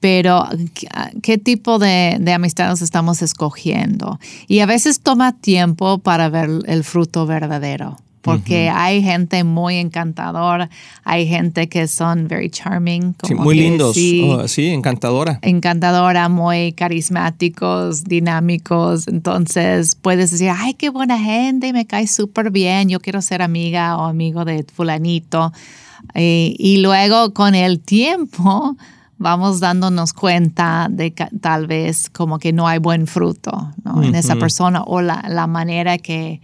pero 0.00 0.44
¿qué 1.22 1.38
tipo 1.38 1.78
de, 1.78 2.16
de, 2.20 2.32
amistades 2.32 2.82
estamos 2.82 3.22
escogiendo? 3.22 4.18
Y 4.48 4.58
a 4.60 4.66
veces 4.66 5.00
toma 5.00 5.36
tiempo 5.36 5.98
para 5.98 6.28
ver 6.28 6.50
el 6.66 6.82
fruto 6.82 7.26
verdadero 7.26 7.96
porque 8.22 8.68
hay 8.68 9.02
gente 9.02 9.44
muy 9.44 9.76
encantadora, 9.76 10.68
hay 11.04 11.26
gente 11.26 11.68
que 11.68 11.88
son 11.88 12.28
very 12.28 12.50
charming. 12.50 13.14
sí, 13.22 13.34
muy 13.34 13.56
lindos, 13.56 13.96
oh, 14.24 14.46
sí, 14.46 14.68
encantadora. 14.68 15.38
Encantadora, 15.42 16.28
muy 16.28 16.72
carismáticos, 16.72 18.04
dinámicos, 18.04 19.08
entonces 19.08 19.94
puedes 19.94 20.30
decir, 20.30 20.50
ay, 20.54 20.74
qué 20.74 20.90
buena 20.90 21.18
gente, 21.18 21.72
me 21.72 21.86
cae 21.86 22.06
súper 22.06 22.50
bien, 22.50 22.88
yo 22.88 23.00
quiero 23.00 23.22
ser 23.22 23.42
amiga 23.42 23.96
o 23.96 24.04
amigo 24.04 24.44
de 24.44 24.64
fulanito. 24.64 25.52
Eh, 26.14 26.54
y 26.58 26.78
luego 26.78 27.32
con 27.32 27.54
el 27.54 27.80
tiempo 27.80 28.76
vamos 29.18 29.60
dándonos 29.60 30.12
cuenta 30.12 30.88
de 30.90 31.12
que 31.12 31.26
tal 31.40 31.66
vez 31.66 32.08
como 32.08 32.38
que 32.38 32.52
no 32.52 32.66
hay 32.66 32.78
buen 32.78 33.06
fruto 33.06 33.70
en 34.02 34.14
esa 34.14 34.36
persona 34.36 34.82
o 34.82 35.02
la, 35.02 35.22
la 35.28 35.46
manera 35.46 35.98
que 35.98 36.40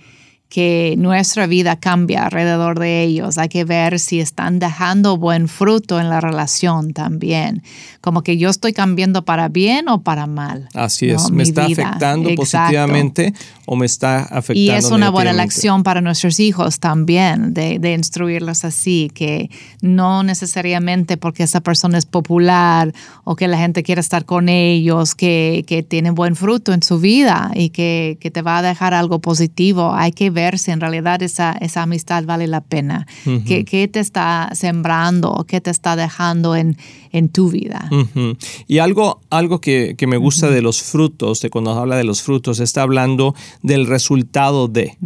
que 0.48 0.94
nuestra 0.96 1.46
vida 1.46 1.76
cambia 1.76 2.24
alrededor 2.24 2.78
de 2.78 3.02
ellos. 3.02 3.36
Hay 3.38 3.48
que 3.48 3.64
ver 3.64 3.98
si 3.98 4.20
están 4.20 4.58
dejando 4.58 5.16
buen 5.16 5.48
fruto 5.48 5.98
en 5.98 6.08
la 6.08 6.20
relación 6.20 6.92
también. 6.92 7.62
Como 8.00 8.22
que 8.22 8.38
yo 8.38 8.48
estoy 8.48 8.72
cambiando 8.72 9.24
para 9.24 9.48
bien 9.48 9.88
o 9.88 10.02
para 10.02 10.26
mal. 10.26 10.68
Así 10.74 11.10
es, 11.10 11.30
me 11.30 11.42
está 11.42 11.64
afectando 11.64 12.32
positivamente 12.34 13.34
o 13.66 13.76
me 13.76 13.84
está 13.84 14.20
afectando. 14.20 14.60
Y 14.60 14.70
es 14.70 14.90
una 14.90 15.10
buena 15.10 15.32
lección 15.32 15.82
para 15.82 16.00
nuestros 16.00 16.40
hijos 16.40 16.78
también, 16.80 17.52
de, 17.52 17.78
de 17.78 17.92
instruirlos 17.92 18.64
así, 18.64 19.10
que 19.12 19.50
no 19.82 20.22
necesariamente 20.22 21.16
porque 21.16 21.42
esa 21.42 21.60
persona 21.60 21.98
es 21.98 22.06
popular 22.06 22.94
o 23.24 23.36
que 23.36 23.48
la 23.48 23.58
gente 23.58 23.82
quiere 23.82 24.00
estar 24.00 24.24
con 24.24 24.48
ellos, 24.48 25.14
que, 25.14 25.64
que 25.66 25.82
tienen 25.82 26.14
buen 26.14 26.36
fruto 26.36 26.72
en 26.72 26.82
su 26.82 27.00
vida 27.00 27.50
y 27.54 27.70
que, 27.70 28.18
que 28.20 28.30
te 28.30 28.42
va 28.42 28.58
a 28.58 28.62
dejar 28.62 28.94
algo 28.94 29.20
positivo. 29.20 29.92
Hay 29.94 30.12
que 30.12 30.30
ver 30.30 30.58
si 30.58 30.70
en 30.70 30.80
realidad 30.80 31.22
esa, 31.22 31.52
esa 31.60 31.82
amistad 31.82 32.24
vale 32.24 32.46
la 32.46 32.60
pena. 32.60 33.06
¿Qué, 33.44 33.88
te 33.88 34.00
está 34.00 34.50
sembrando? 34.52 35.44
¿Qué 35.48 35.60
te 35.60 35.70
está 35.70 35.96
dejando 35.96 36.54
en, 36.54 36.76
en 37.16 37.30
tu 37.30 37.50
vida? 37.50 37.88
Y 38.66 38.78
algo, 38.78 39.20
algo 39.30 39.60
que, 39.60 39.96
me 40.06 40.16
gusta 40.18 40.50
de 40.50 40.60
los 40.60 40.82
frutos, 40.82 41.40
de 41.40 41.50
cuando 41.50 41.72
habla 41.72 41.96
de 41.96 42.04
los 42.04 42.22
frutos, 42.22 42.60
está 42.60 42.82
hablando 42.82 43.34
del 43.62 43.86
resultado 43.86 44.68
de. 44.68 44.96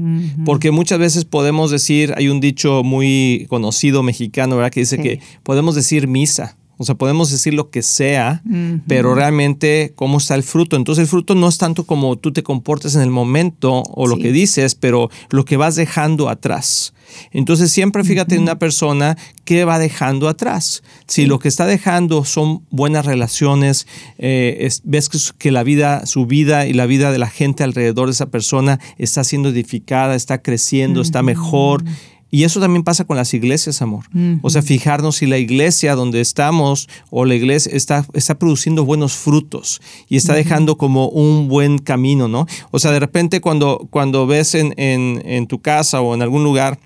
Porque 0.45 0.71
muchas 0.71 0.99
veces 0.99 1.25
podemos 1.25 1.71
decir, 1.71 2.13
hay 2.17 2.29
un 2.29 2.41
dicho 2.41 2.83
muy 2.83 3.47
conocido 3.49 4.03
mexicano, 4.03 4.57
¿verdad? 4.57 4.73
Que 4.73 4.81
dice 4.81 4.99
que 4.99 5.21
podemos 5.43 5.75
decir 5.75 6.09
misa. 6.09 6.57
O 6.81 6.85
sea, 6.85 6.95
podemos 6.95 7.31
decir 7.31 7.53
lo 7.53 7.69
que 7.69 7.83
sea, 7.83 8.43
pero 8.87 9.15
realmente 9.15 9.93
cómo 9.97 10.17
está 10.17 10.35
el 10.35 10.43
fruto. 10.43 10.77
Entonces 10.77 11.03
el 11.03 11.09
fruto 11.09 11.35
no 11.35 11.47
es 11.47 11.59
tanto 11.59 11.85
como 11.85 12.17
tú 12.17 12.33
te 12.33 12.43
comportes 12.43 12.95
en 12.95 13.03
el 13.03 13.11
momento 13.11 13.83
o 13.83 14.07
lo 14.07 14.17
que 14.17 14.33
dices, 14.33 14.77
pero 14.77 15.11
lo 15.29 15.45
que 15.45 15.59
vas 15.59 15.77
dejando 15.77 16.31
atrás. 16.31 16.95
Entonces 17.33 17.71
siempre 17.71 18.03
fíjate 18.03 18.37
en 18.37 18.41
una 18.45 18.59
persona 18.59 19.19
que 19.45 19.67
va 19.67 19.79
dejando 19.79 20.27
atrás. 20.27 20.83
Si 21.07 21.27
lo 21.27 21.39
que 21.39 21.49
está 21.49 21.67
dejando 21.67 22.25
son 22.25 22.65
buenas 22.71 23.05
relaciones, 23.05 23.87
eh, 24.17 24.67
ves 24.83 25.11
que, 25.37 25.51
la 25.51 25.63
vida, 25.63 26.07
su 26.07 26.25
vida 26.25 26.67
y 26.67 26.73
la 26.73 26.87
vida 26.87 27.13
de 27.13 27.19
la 27.19 27.29
gente 27.29 27.63
alrededor 27.63 28.07
de 28.07 28.13
esa 28.13 28.31
persona 28.31 28.81
está 28.97 29.23
siendo 29.23 29.51
edificada, 29.51 30.15
está 30.15 30.41
creciendo, 30.41 31.03
está 31.03 31.23
mejor 31.23 31.85
y 32.31 32.45
eso 32.45 32.61
también 32.61 32.85
pasa 32.85 33.05
con 33.05 33.17
las 33.17 33.35
iglesias, 33.35 33.83
amor. 33.83 34.05
O 34.43 34.51
sea, 34.51 34.63
fijarnos 34.63 35.17
si 35.17 35.27
la 35.27 35.39
iglesia 35.39 35.95
donde 35.95 36.21
estamos 36.21 36.89
o 37.11 37.25
la 37.25 37.35
iglesia 37.35 37.73
está, 37.75 38.07
está 38.13 38.39
produciendo 38.39 38.85
buenos 38.85 39.15
frutos 39.15 39.81
y 40.09 40.17
está 40.17 40.35
dejando 40.35 40.77
como 40.77 41.09
un 41.09 41.49
buen 41.49 41.79
camino, 41.79 42.29
¿no? 42.29 42.47
O 42.71 42.79
sea, 42.79 42.93
de 42.93 43.01
repente 43.01 43.41
cuando, 43.41 43.89
cuando 43.91 44.27
ves 44.27 44.55
en, 44.55 44.75
en, 44.77 45.23
en 45.25 45.47
tu 45.47 45.61
casa 45.61 46.01
o 46.01 46.15
en 46.15 46.23
algún 46.23 46.45
lugar 46.45 46.79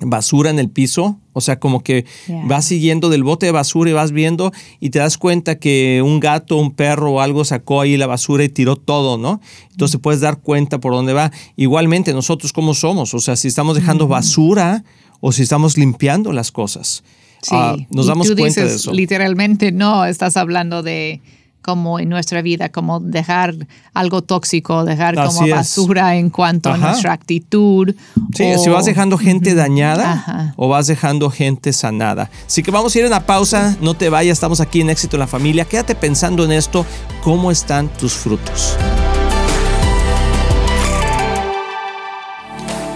basura 0.00 0.50
en 0.50 0.58
el 0.58 0.70
piso, 0.70 1.18
o 1.32 1.40
sea, 1.40 1.58
como 1.60 1.82
que 1.82 2.04
Yeah. 2.26 2.44
vas 2.46 2.64
siguiendo 2.64 3.08
del 3.08 3.22
bote 3.22 3.46
de 3.46 3.52
basura 3.52 3.90
y 3.90 3.92
vas 3.92 4.12
viendo 4.12 4.52
y 4.80 4.90
te 4.90 4.98
das 4.98 5.16
cuenta 5.18 5.58
que 5.58 6.02
un 6.04 6.20
gato, 6.20 6.56
un 6.56 6.72
perro 6.72 7.12
o 7.12 7.20
algo 7.20 7.44
sacó 7.44 7.80
ahí 7.80 7.96
la 7.96 8.06
basura 8.06 8.44
y 8.44 8.48
tiró 8.48 8.76
todo, 8.76 9.18
¿no? 9.18 9.40
Entonces 9.70 10.00
puedes 10.00 10.20
dar 10.20 10.40
cuenta 10.40 10.80
por 10.80 10.92
dónde 10.92 11.12
va. 11.12 11.30
Igualmente, 11.56 12.12
nosotros 12.12 12.52
cómo 12.52 12.74
somos, 12.74 13.14
o 13.14 13.20
sea, 13.20 13.36
si 13.36 13.48
estamos 13.48 13.76
dejando 13.76 14.08
basura 14.08 14.84
o 15.20 15.32
si 15.32 15.42
estamos 15.42 15.76
limpiando 15.78 16.32
las 16.32 16.50
cosas. 16.52 17.02
Sí. 17.42 17.50
Ah, 17.54 17.76
nos 17.90 18.06
Y 18.06 18.08
damos 18.08 18.26
tú 18.28 18.36
cuenta 18.36 18.60
de 18.60 18.66
dices, 18.66 18.80
eso. 18.82 18.92
Literalmente 18.92 19.72
no, 19.72 20.04
estás 20.04 20.36
hablando 20.36 20.82
de 20.82 21.20
como 21.62 21.98
en 21.98 22.08
nuestra 22.08 22.42
vida, 22.42 22.68
como 22.70 23.00
dejar 23.00 23.54
algo 23.94 24.22
tóxico, 24.22 24.84
dejar 24.84 25.18
Así 25.18 25.34
como 25.36 25.46
es. 25.46 25.52
basura 25.54 26.16
en 26.16 26.30
cuanto 26.30 26.70
Ajá. 26.70 26.78
a 26.78 26.90
nuestra 26.90 27.12
actitud. 27.12 27.94
Sí, 28.34 28.44
o- 28.54 28.58
si 28.58 28.70
vas 28.70 28.84
dejando 28.86 29.18
gente 29.18 29.54
dañada 29.54 30.12
Ajá. 30.12 30.54
o 30.56 30.68
vas 30.68 30.86
dejando 30.86 31.30
gente 31.30 31.72
sanada. 31.72 32.30
Así 32.46 32.62
que 32.62 32.70
vamos 32.70 32.94
a 32.94 32.98
ir 32.98 33.04
a 33.04 33.08
una 33.08 33.26
pausa, 33.26 33.76
no 33.80 33.94
te 33.94 34.08
vayas, 34.08 34.34
estamos 34.34 34.60
aquí 34.60 34.80
en 34.80 34.90
Éxito 34.90 35.16
en 35.16 35.20
la 35.20 35.26
Familia. 35.26 35.64
Quédate 35.64 35.94
pensando 35.94 36.44
en 36.44 36.52
esto, 36.52 36.86
cómo 37.22 37.50
están 37.50 37.88
tus 37.88 38.14
frutos. 38.14 38.76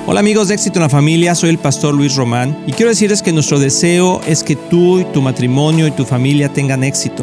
Hola 0.06 0.20
amigos 0.20 0.48
de 0.48 0.54
Éxito 0.54 0.78
en 0.78 0.82
la 0.82 0.88
Familia, 0.90 1.34
soy 1.34 1.48
el 1.48 1.56
pastor 1.58 1.94
Luis 1.94 2.14
Román 2.14 2.56
y 2.66 2.72
quiero 2.72 2.90
decirles 2.90 3.22
que 3.22 3.32
nuestro 3.32 3.58
deseo 3.58 4.20
es 4.26 4.44
que 4.44 4.54
tú 4.54 4.98
y 5.00 5.04
tu 5.06 5.22
matrimonio 5.22 5.86
y 5.86 5.92
tu 5.92 6.04
familia 6.04 6.52
tengan 6.52 6.84
éxito. 6.84 7.22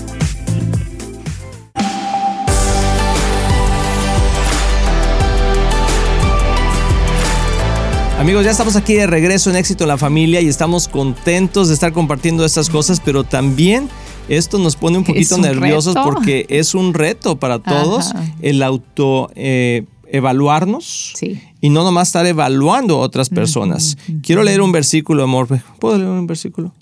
Amigos, 8.21 8.45
ya 8.45 8.51
estamos 8.51 8.75
aquí 8.75 8.93
de 8.93 9.07
regreso 9.07 9.49
en 9.49 9.55
Éxito 9.55 9.83
en 9.83 9.87
la 9.87 9.97
Familia 9.97 10.41
y 10.41 10.47
estamos 10.47 10.87
contentos 10.87 11.69
de 11.69 11.73
estar 11.73 11.91
compartiendo 11.91 12.45
estas 12.45 12.69
cosas, 12.69 13.01
pero 13.03 13.23
también 13.23 13.89
esto 14.29 14.59
nos 14.59 14.75
pone 14.75 14.99
un 14.99 15.03
poquito 15.03 15.37
un 15.37 15.41
nerviosos 15.41 15.95
reto. 15.95 16.07
porque 16.07 16.45
es 16.49 16.75
un 16.75 16.93
reto 16.93 17.37
para 17.37 17.57
todos 17.57 18.11
Ajá. 18.13 18.23
el 18.43 18.61
auto 18.61 19.31
eh, 19.33 19.85
evaluarnos 20.05 21.13
Sí. 21.15 21.41
y 21.61 21.69
no 21.69 21.83
nomás 21.83 22.09
estar 22.09 22.27
evaluando 22.27 22.97
a 22.97 22.99
otras 22.99 23.29
personas. 23.29 23.97
Quiero 24.21 24.43
leer 24.43 24.61
un 24.61 24.71
versículo, 24.71 25.23
amor. 25.23 25.47
¿Puedo 25.79 25.97
leer 25.97 26.09
un 26.11 26.27
versículo? 26.27 26.75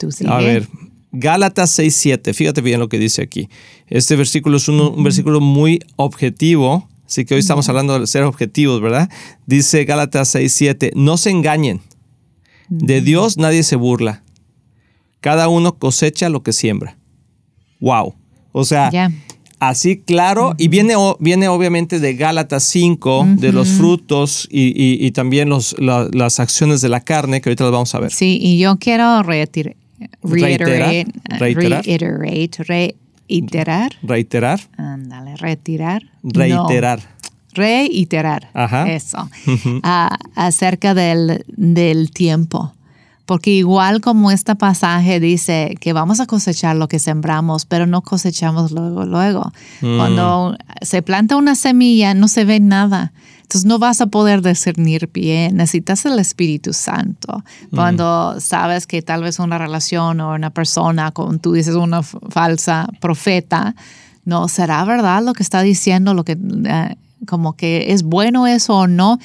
Tú 0.00 0.10
sigue. 0.10 0.28
A 0.28 0.38
ver, 0.38 0.66
Gálatas 1.12 1.78
6.7, 1.78 2.34
fíjate 2.34 2.62
bien 2.62 2.80
lo 2.80 2.88
que 2.88 2.98
dice 2.98 3.22
aquí. 3.22 3.48
Este 3.86 4.16
versículo 4.16 4.56
es 4.56 4.66
un, 4.66 4.80
un 4.80 5.04
versículo 5.04 5.40
muy 5.40 5.78
objetivo, 5.94 6.88
así 7.10 7.24
que 7.24 7.34
hoy 7.34 7.40
estamos 7.40 7.68
hablando 7.68 7.98
de 7.98 8.06
ser 8.06 8.22
objetivos, 8.22 8.80
¿verdad? 8.80 9.10
Dice 9.46 9.84
Gálatas 9.84 10.32
6.7, 10.34 10.92
no 10.94 11.16
se 11.16 11.30
engañen, 11.30 11.80
de 12.68 13.00
Dios 13.00 13.36
nadie 13.36 13.64
se 13.64 13.74
burla, 13.74 14.22
cada 15.20 15.48
uno 15.48 15.76
cosecha 15.78 16.28
lo 16.28 16.42
que 16.44 16.52
siembra. 16.52 16.96
Wow, 17.80 18.14
o 18.52 18.64
sea, 18.64 18.90
así 19.58 19.96
claro, 19.98 20.54
y 20.56 20.68
viene, 20.68 20.94
viene 21.18 21.48
obviamente 21.48 21.98
de 21.98 22.14
Gálatas 22.14 22.62
5, 22.64 23.26
de 23.38 23.52
los 23.52 23.68
frutos 23.70 24.46
y, 24.50 24.68
y- 24.68 25.04
y 25.04 25.10
también 25.10 25.48
los, 25.48 25.74
la- 25.80 26.08
las 26.12 26.38
acciones 26.40 26.80
de 26.80 26.88
la 26.90 27.00
carne, 27.00 27.40
que 27.40 27.48
ahorita 27.48 27.64
las 27.64 27.72
vamos 27.72 27.94
a 27.94 27.98
ver. 28.00 28.12
Sí, 28.12 28.38
y 28.40 28.58
yo 28.58 28.76
quiero 28.78 29.22
reiterar, 29.24 29.74
Reiterar. 30.22 31.04
reiterate, 31.38 31.98
reiterar, 31.98 32.94
Reiterar, 34.02 34.60
ándale, 34.76 35.36
retirar, 35.36 36.02
reiterar. 36.22 37.00
No, 37.00 37.06
reiterar, 37.54 38.48
Ajá. 38.54 38.90
eso, 38.90 39.28
Ah, 39.82 40.16
acerca 40.34 40.94
del, 40.94 41.44
del 41.48 42.10
tiempo. 42.10 42.72
Porque 43.26 43.52
igual 43.52 44.00
como 44.00 44.32
este 44.32 44.56
pasaje 44.56 45.20
dice 45.20 45.76
que 45.80 45.92
vamos 45.92 46.18
a 46.18 46.26
cosechar 46.26 46.74
lo 46.74 46.88
que 46.88 46.98
sembramos, 46.98 47.64
pero 47.64 47.86
no 47.86 48.02
cosechamos 48.02 48.72
luego, 48.72 49.04
luego. 49.04 49.52
Mm. 49.82 49.96
Cuando 49.98 50.56
se 50.82 51.00
planta 51.02 51.36
una 51.36 51.54
semilla 51.54 52.12
no 52.14 52.26
se 52.26 52.44
ve 52.44 52.58
nada. 52.58 53.12
Entonces 53.50 53.66
no 53.66 53.80
vas 53.80 54.00
a 54.00 54.06
poder 54.06 54.42
discernir 54.42 55.10
bien. 55.12 55.56
Necesitas 55.56 56.06
el 56.06 56.20
Espíritu 56.20 56.72
Santo. 56.72 57.42
Mm. 57.72 57.74
Cuando 57.74 58.38
sabes 58.38 58.86
que 58.86 59.02
tal 59.02 59.24
vez 59.24 59.40
una 59.40 59.58
relación 59.58 60.20
o 60.20 60.34
una 60.34 60.50
persona, 60.50 61.10
como 61.10 61.36
tú 61.38 61.54
dices, 61.54 61.74
una 61.74 62.04
falsa 62.04 62.86
profeta, 63.00 63.74
no 64.24 64.46
será 64.46 64.84
verdad 64.84 65.24
lo 65.24 65.32
que 65.32 65.42
está 65.42 65.62
diciendo, 65.62 66.14
lo 66.14 66.24
que 66.24 66.38
eh, 66.64 66.96
como 67.26 67.56
que 67.56 67.92
es 67.92 68.04
bueno 68.04 68.46
eso 68.46 68.76
o 68.76 68.86
no. 68.86 69.18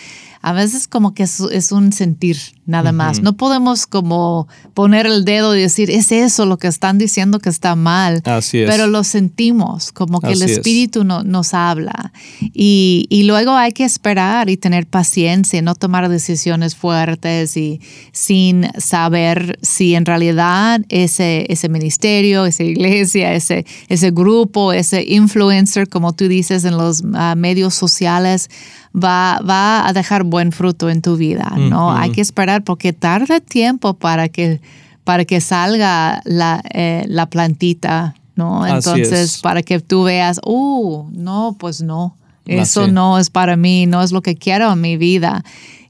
A 0.48 0.54
veces 0.54 0.88
como 0.88 1.16
que 1.16 1.24
es, 1.24 1.40
es 1.40 1.72
un 1.72 1.92
sentir 1.92 2.38
nada 2.68 2.92
más. 2.92 3.22
No 3.22 3.34
podemos 3.36 3.88
como 3.88 4.48
poner 4.76 5.08
el 5.08 5.26
dedo 5.26 5.56
y 5.56 5.62
decir, 5.62 5.90
es 5.90 6.12
eso 6.12 6.46
lo 6.46 6.58
que 6.58 6.68
están 6.68 7.00
diciendo 7.00 7.40
que 7.40 7.50
está 7.50 7.76
mal. 7.76 8.22
Así 8.26 8.60
es. 8.60 8.70
Pero 8.70 8.86
lo 8.86 9.04
sentimos, 9.04 9.92
como 9.92 10.20
que 10.22 10.34
el 10.34 10.42
es. 10.44 10.52
Espíritu 10.52 11.04
no- 11.04 11.24
nos 11.24 11.54
habla. 11.56 12.12
Y, 12.54 13.06
y 13.10 13.24
luego 13.24 13.54
hay 13.54 13.72
que 13.72 13.86
esperar 13.86 14.50
y 14.50 14.58
tener 14.58 14.86
paciencia, 14.86 15.62
no 15.64 15.74
tomar 15.74 16.10
decisiones 16.10 16.76
fuertes 16.76 17.58
y 17.58 17.82
sin 18.12 18.68
saber 18.78 19.58
si 19.64 19.96
en 19.96 20.06
realidad 20.06 20.82
ese, 20.90 21.46
ese 21.50 21.70
ministerio, 21.70 22.46
esa 22.46 22.64
iglesia, 22.64 23.34
ese, 23.34 23.66
ese 23.90 24.12
grupo, 24.12 24.74
ese 24.74 25.04
influencer, 25.04 25.90
como 25.90 26.14
tú 26.14 26.28
dices, 26.28 26.66
en 26.66 26.78
los 26.78 27.04
ah, 27.16 27.34
medios 27.36 27.74
sociales, 27.74 28.50
va, 28.96 29.40
va 29.48 29.88
a 29.88 29.94
dejar 29.94 30.24
buen 30.24 30.52
fruto 30.52 30.90
en 30.90 31.02
tu 31.02 31.18
vida, 31.18 31.52
¿no? 31.58 31.92
Hay 31.92 32.12
que 32.12 32.22
esperar 32.22 32.64
porque 32.64 32.94
tarda 32.94 33.40
tiempo 33.40 33.94
para 33.94 34.30
que, 34.30 34.62
para 35.04 35.26
que 35.26 35.42
salga 35.42 36.22
la, 36.24 36.62
eh, 36.74 37.06
la 37.08 37.26
plantita, 37.28 38.16
¿no? 38.36 38.66
Entonces, 38.66 39.40
para 39.42 39.62
que 39.64 39.80
tú 39.80 40.04
veas, 40.04 40.40
uh, 40.46 41.06
no, 41.12 41.56
pues 41.60 41.82
no, 41.82 42.16
eso 42.46 42.88
no 42.88 43.20
es 43.20 43.30
para 43.30 43.58
mí, 43.58 43.86
no 43.86 44.02
es 44.02 44.12
lo 44.12 44.22
que 44.22 44.36
quiero 44.36 44.72
en 44.72 44.82
mi 44.82 44.98
vida. 44.98 45.44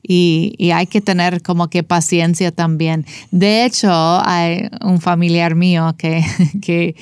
Y, 0.07 0.53
y, 0.59 0.69
hay 0.69 0.85
que 0.85 1.01
tener 1.01 1.41
como 1.41 1.67
que 1.67 1.81
paciencia 1.81 2.51
también. 2.51 3.07
De 3.31 3.65
hecho, 3.65 3.89
hay 3.91 4.69
un 4.81 5.01
familiar 5.01 5.55
mío 5.55 5.95
que, 5.97 6.23
que 6.61 6.95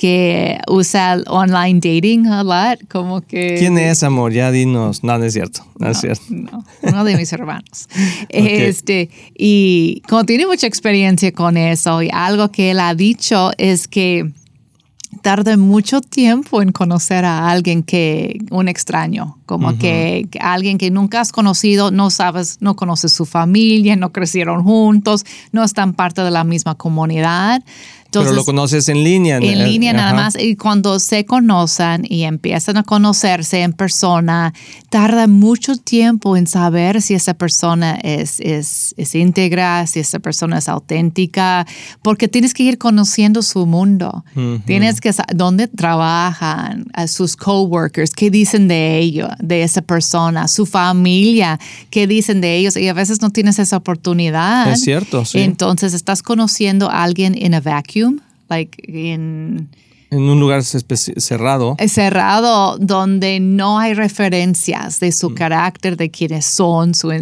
que 0.00 0.58
usa 0.66 1.12
el 1.12 1.24
online 1.26 1.74
dating 1.74 2.26
a 2.26 2.42
lot, 2.42 2.88
como 2.88 3.20
que... 3.20 3.56
¿Quién 3.58 3.76
es, 3.76 4.02
amor? 4.02 4.32
Ya 4.32 4.50
dinos. 4.50 5.04
No, 5.04 5.18
no 5.18 5.24
es 5.26 5.34
cierto. 5.34 5.60
No, 5.78 5.90
es 5.90 6.00
cierto. 6.00 6.24
No, 6.30 6.64
uno 6.80 7.04
de 7.04 7.18
mis 7.18 7.30
hermanos. 7.34 7.86
este, 8.30 9.10
y 9.36 10.00
como 10.08 10.24
tiene 10.24 10.46
mucha 10.46 10.66
experiencia 10.66 11.32
con 11.32 11.58
eso, 11.58 12.00
y 12.00 12.08
algo 12.14 12.50
que 12.50 12.70
él 12.70 12.80
ha 12.80 12.94
dicho 12.94 13.50
es 13.58 13.88
que 13.88 14.32
tarda 15.20 15.58
mucho 15.58 16.00
tiempo 16.00 16.62
en 16.62 16.72
conocer 16.72 17.26
a 17.26 17.50
alguien 17.50 17.82
que, 17.82 18.38
un 18.50 18.68
extraño, 18.68 19.36
como 19.44 19.76
que, 19.76 20.26
que, 20.30 20.38
alguien 20.38 20.78
que 20.78 20.90
nunca 20.90 21.20
has 21.20 21.30
conocido, 21.30 21.90
no 21.90 22.08
sabes, 22.08 22.56
no 22.60 22.74
conoces 22.74 23.12
su 23.12 23.26
familia, 23.26 23.96
no 23.96 24.12
crecieron 24.12 24.64
juntos, 24.64 25.26
no 25.52 25.62
están 25.62 25.92
parte 25.92 26.22
de 26.22 26.30
la 26.30 26.44
misma 26.44 26.74
comunidad. 26.74 27.62
Pero 28.12 28.32
lo 28.32 28.44
conoces 28.44 28.88
en 28.88 29.04
línea. 29.04 29.36
En 29.36 29.44
eh, 29.44 29.64
línea 29.64 29.92
nada 29.92 30.14
más. 30.14 30.36
Y 30.38 30.56
cuando 30.56 30.98
se 30.98 31.24
conocen 31.24 32.04
y 32.08 32.24
empiezan 32.24 32.76
a 32.76 32.82
conocerse 32.82 33.62
en 33.62 33.72
persona, 33.72 34.52
tarda 34.88 35.26
mucho 35.26 35.76
tiempo 35.76 36.36
en 36.36 36.46
saber 36.46 37.02
si 37.02 37.14
esa 37.14 37.34
persona 37.34 37.98
es, 38.02 38.40
es, 38.40 38.94
es 38.96 39.14
íntegra, 39.14 39.86
si 39.86 40.00
esa 40.00 40.18
persona 40.18 40.58
es 40.58 40.68
auténtica, 40.68 41.66
porque 42.02 42.28
tienes 42.28 42.54
que 42.54 42.64
ir 42.64 42.78
conociendo 42.78 43.42
su 43.42 43.66
mundo. 43.66 44.24
Tienes 44.64 45.00
que 45.00 45.12
saber 45.12 45.36
dónde 45.36 45.68
trabajan, 45.68 46.86
a 46.94 47.06
sus 47.06 47.36
coworkers, 47.36 48.10
qué 48.10 48.30
dicen 48.30 48.68
de 48.68 48.98
ellos, 48.98 49.28
de 49.38 49.62
esa 49.62 49.82
persona, 49.82 50.48
su 50.48 50.66
familia, 50.66 51.58
qué 51.90 52.06
dicen 52.06 52.40
de 52.40 52.56
ellos. 52.56 52.76
Y 52.76 52.88
a 52.88 52.92
veces 52.92 53.22
no 53.22 53.30
tienes 53.30 53.58
esa 53.58 53.76
oportunidad. 53.76 54.70
Es 54.72 54.82
cierto, 54.82 55.24
sí. 55.24 55.40
Entonces 55.40 55.94
estás 55.94 56.22
conociendo 56.22 56.90
a 56.90 57.02
alguien 57.02 57.36
en 57.38 57.54
a 57.54 57.60
vacuum 57.60 57.99
like 58.50 58.76
in 58.86 59.70
en 60.10 60.22
un 60.22 60.40
lugar 60.40 60.64
cerrado. 60.64 61.76
Cerrado, 61.88 62.76
donde 62.78 63.38
no 63.38 63.78
hay 63.78 63.94
referencias 63.94 64.98
de 64.98 65.12
su 65.12 65.30
mm. 65.30 65.34
carácter, 65.34 65.96
de 65.96 66.10
quiénes 66.10 66.44
son, 66.46 66.94
su, 66.94 67.12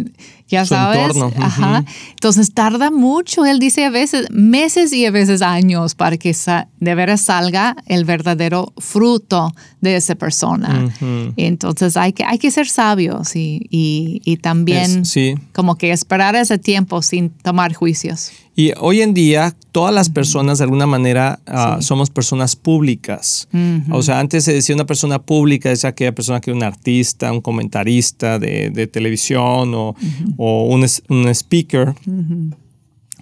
ya 0.49 0.65
sabes. 0.65 1.15
Ajá. 1.37 1.85
Entonces 2.09 2.53
tarda 2.53 2.91
mucho, 2.91 3.45
él 3.45 3.59
dice 3.59 3.85
a 3.85 3.89
veces 3.89 4.27
meses 4.31 4.91
y 4.91 5.05
a 5.05 5.11
veces 5.11 5.41
años 5.41 5.95
para 5.95 6.17
que 6.17 6.35
de 6.79 6.95
veras 6.95 7.21
salga 7.21 7.75
el 7.85 8.05
verdadero 8.05 8.73
fruto 8.77 9.53
de 9.81 9.95
esa 9.95 10.15
persona. 10.15 10.93
Entonces 11.37 11.95
hay 11.95 12.13
que, 12.13 12.23
hay 12.23 12.39
que 12.39 12.51
ser 12.51 12.67
sabios 12.67 13.35
y, 13.35 13.67
y, 13.69 14.37
también 14.37 15.03
como 15.53 15.75
que 15.75 15.91
esperar 15.91 16.35
ese 16.35 16.57
tiempo 16.57 17.01
sin 17.01 17.29
tomar 17.29 17.73
juicios. 17.73 18.31
Y 18.55 18.73
hoy 18.77 19.01
en 19.01 19.13
día 19.13 19.55
todas 19.71 19.93
las 19.93 20.09
personas 20.09 20.57
de 20.57 20.65
alguna 20.65 20.85
manera 20.85 21.39
ah, 21.47 21.77
somos 21.79 22.09
personas 22.09 22.57
públicas. 22.57 23.47
O 23.89 24.01
sea, 24.01 24.19
antes 24.19 24.43
se 24.43 24.53
decía 24.53 24.75
una 24.75 24.85
persona 24.85 25.19
pública, 25.19 25.71
es 25.71 25.85
aquella 25.85 26.13
persona 26.13 26.41
que 26.41 26.51
es 26.51 26.57
un 26.57 26.63
artista, 26.63 27.31
un 27.31 27.39
comentarista 27.39 28.37
de, 28.37 28.69
de 28.69 28.87
televisión 28.87 29.71
o, 29.73 29.95
o 30.41 30.63
un, 30.67 30.85
un 31.09 31.27
speaker, 31.35 31.93